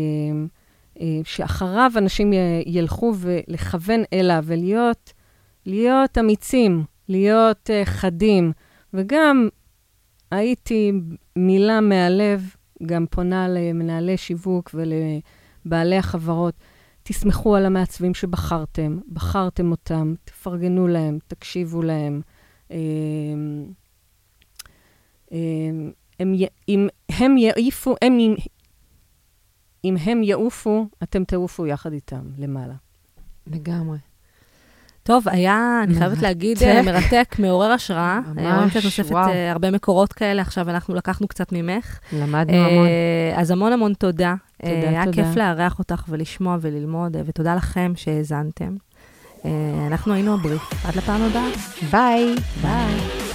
שאחריו 1.24 1.92
אנשים 1.96 2.32
ילכו 2.66 3.14
ולכוון 3.16 4.02
אליו, 4.12 4.44
ולהיות 4.46 5.12
להיות 5.66 6.18
אמיצים, 6.18 6.84
להיות 7.08 7.70
חדים. 7.84 8.52
וגם 8.94 9.48
הייתי 10.30 10.92
מילה 11.36 11.80
מהלב, 11.80 12.54
גם 12.86 13.06
פונה 13.10 13.48
למנהלי 13.48 14.16
שיווק 14.16 14.74
ולבעלי 14.74 15.96
החברות. 15.96 16.54
תסמכו 17.08 17.56
על 17.56 17.66
המעצבים 17.66 18.14
שבחרתם, 18.14 18.98
בחרתם 19.12 19.70
אותם, 19.70 20.14
תפרגנו 20.24 20.88
להם, 20.88 21.18
תקשיבו 21.26 21.82
להם. 21.82 22.20
אמ, 22.70 22.76
אמ, 25.32 25.90
אם 26.68 26.88
הם 27.08 27.38
יעיפו, 27.38 27.94
הם, 28.02 28.18
אם 29.84 29.96
הם 29.96 30.22
יעופו, 30.22 30.86
אתם 31.02 31.24
תעופו 31.24 31.66
יחד 31.66 31.92
איתם 31.92 32.30
למעלה. 32.38 32.74
לגמרי. 33.46 33.98
טוב, 35.06 35.28
היה, 35.28 35.80
אני 35.82 35.94
חייבת 35.94 36.22
להגיד, 36.22 36.62
אה, 36.62 36.82
מרתק, 36.82 37.36
מעורר 37.38 37.70
השראה. 37.72 38.20
ממש, 38.26 38.38
אה, 38.44 38.54
רואים 38.56 38.70
שאת 38.70 38.84
אוספת 38.84 39.10
וואו. 39.10 39.28
אה, 39.28 39.52
הרבה 39.52 39.70
מקורות 39.70 40.12
כאלה, 40.12 40.42
עכשיו 40.42 40.70
אנחנו 40.70 40.94
לקחנו 40.94 41.28
קצת 41.28 41.52
ממך. 41.52 41.98
למדנו 42.12 42.56
המון. 42.56 42.86
אה, 42.86 43.40
אז 43.40 43.50
המון 43.50 43.72
המון 43.72 43.94
תודה. 43.94 44.34
תודה, 44.62 44.72
אה, 44.72 44.88
היה 44.88 45.04
תודה. 45.04 45.16
כיף 45.16 45.36
לארח 45.36 45.78
אותך 45.78 46.02
ולשמוע 46.08 46.56
וללמוד, 46.60 47.16
אה, 47.16 47.22
ותודה 47.26 47.54
לכם 47.54 47.92
שהאזנתם. 47.96 48.76
אה, 49.44 49.50
אנחנו 49.86 50.14
היינו 50.14 50.34
הבריף. 50.34 50.86
עד 50.86 50.96
לפעם 50.96 51.22
הבאה. 51.22 51.48
ביי. 51.90 52.34
ביי. 52.62 53.25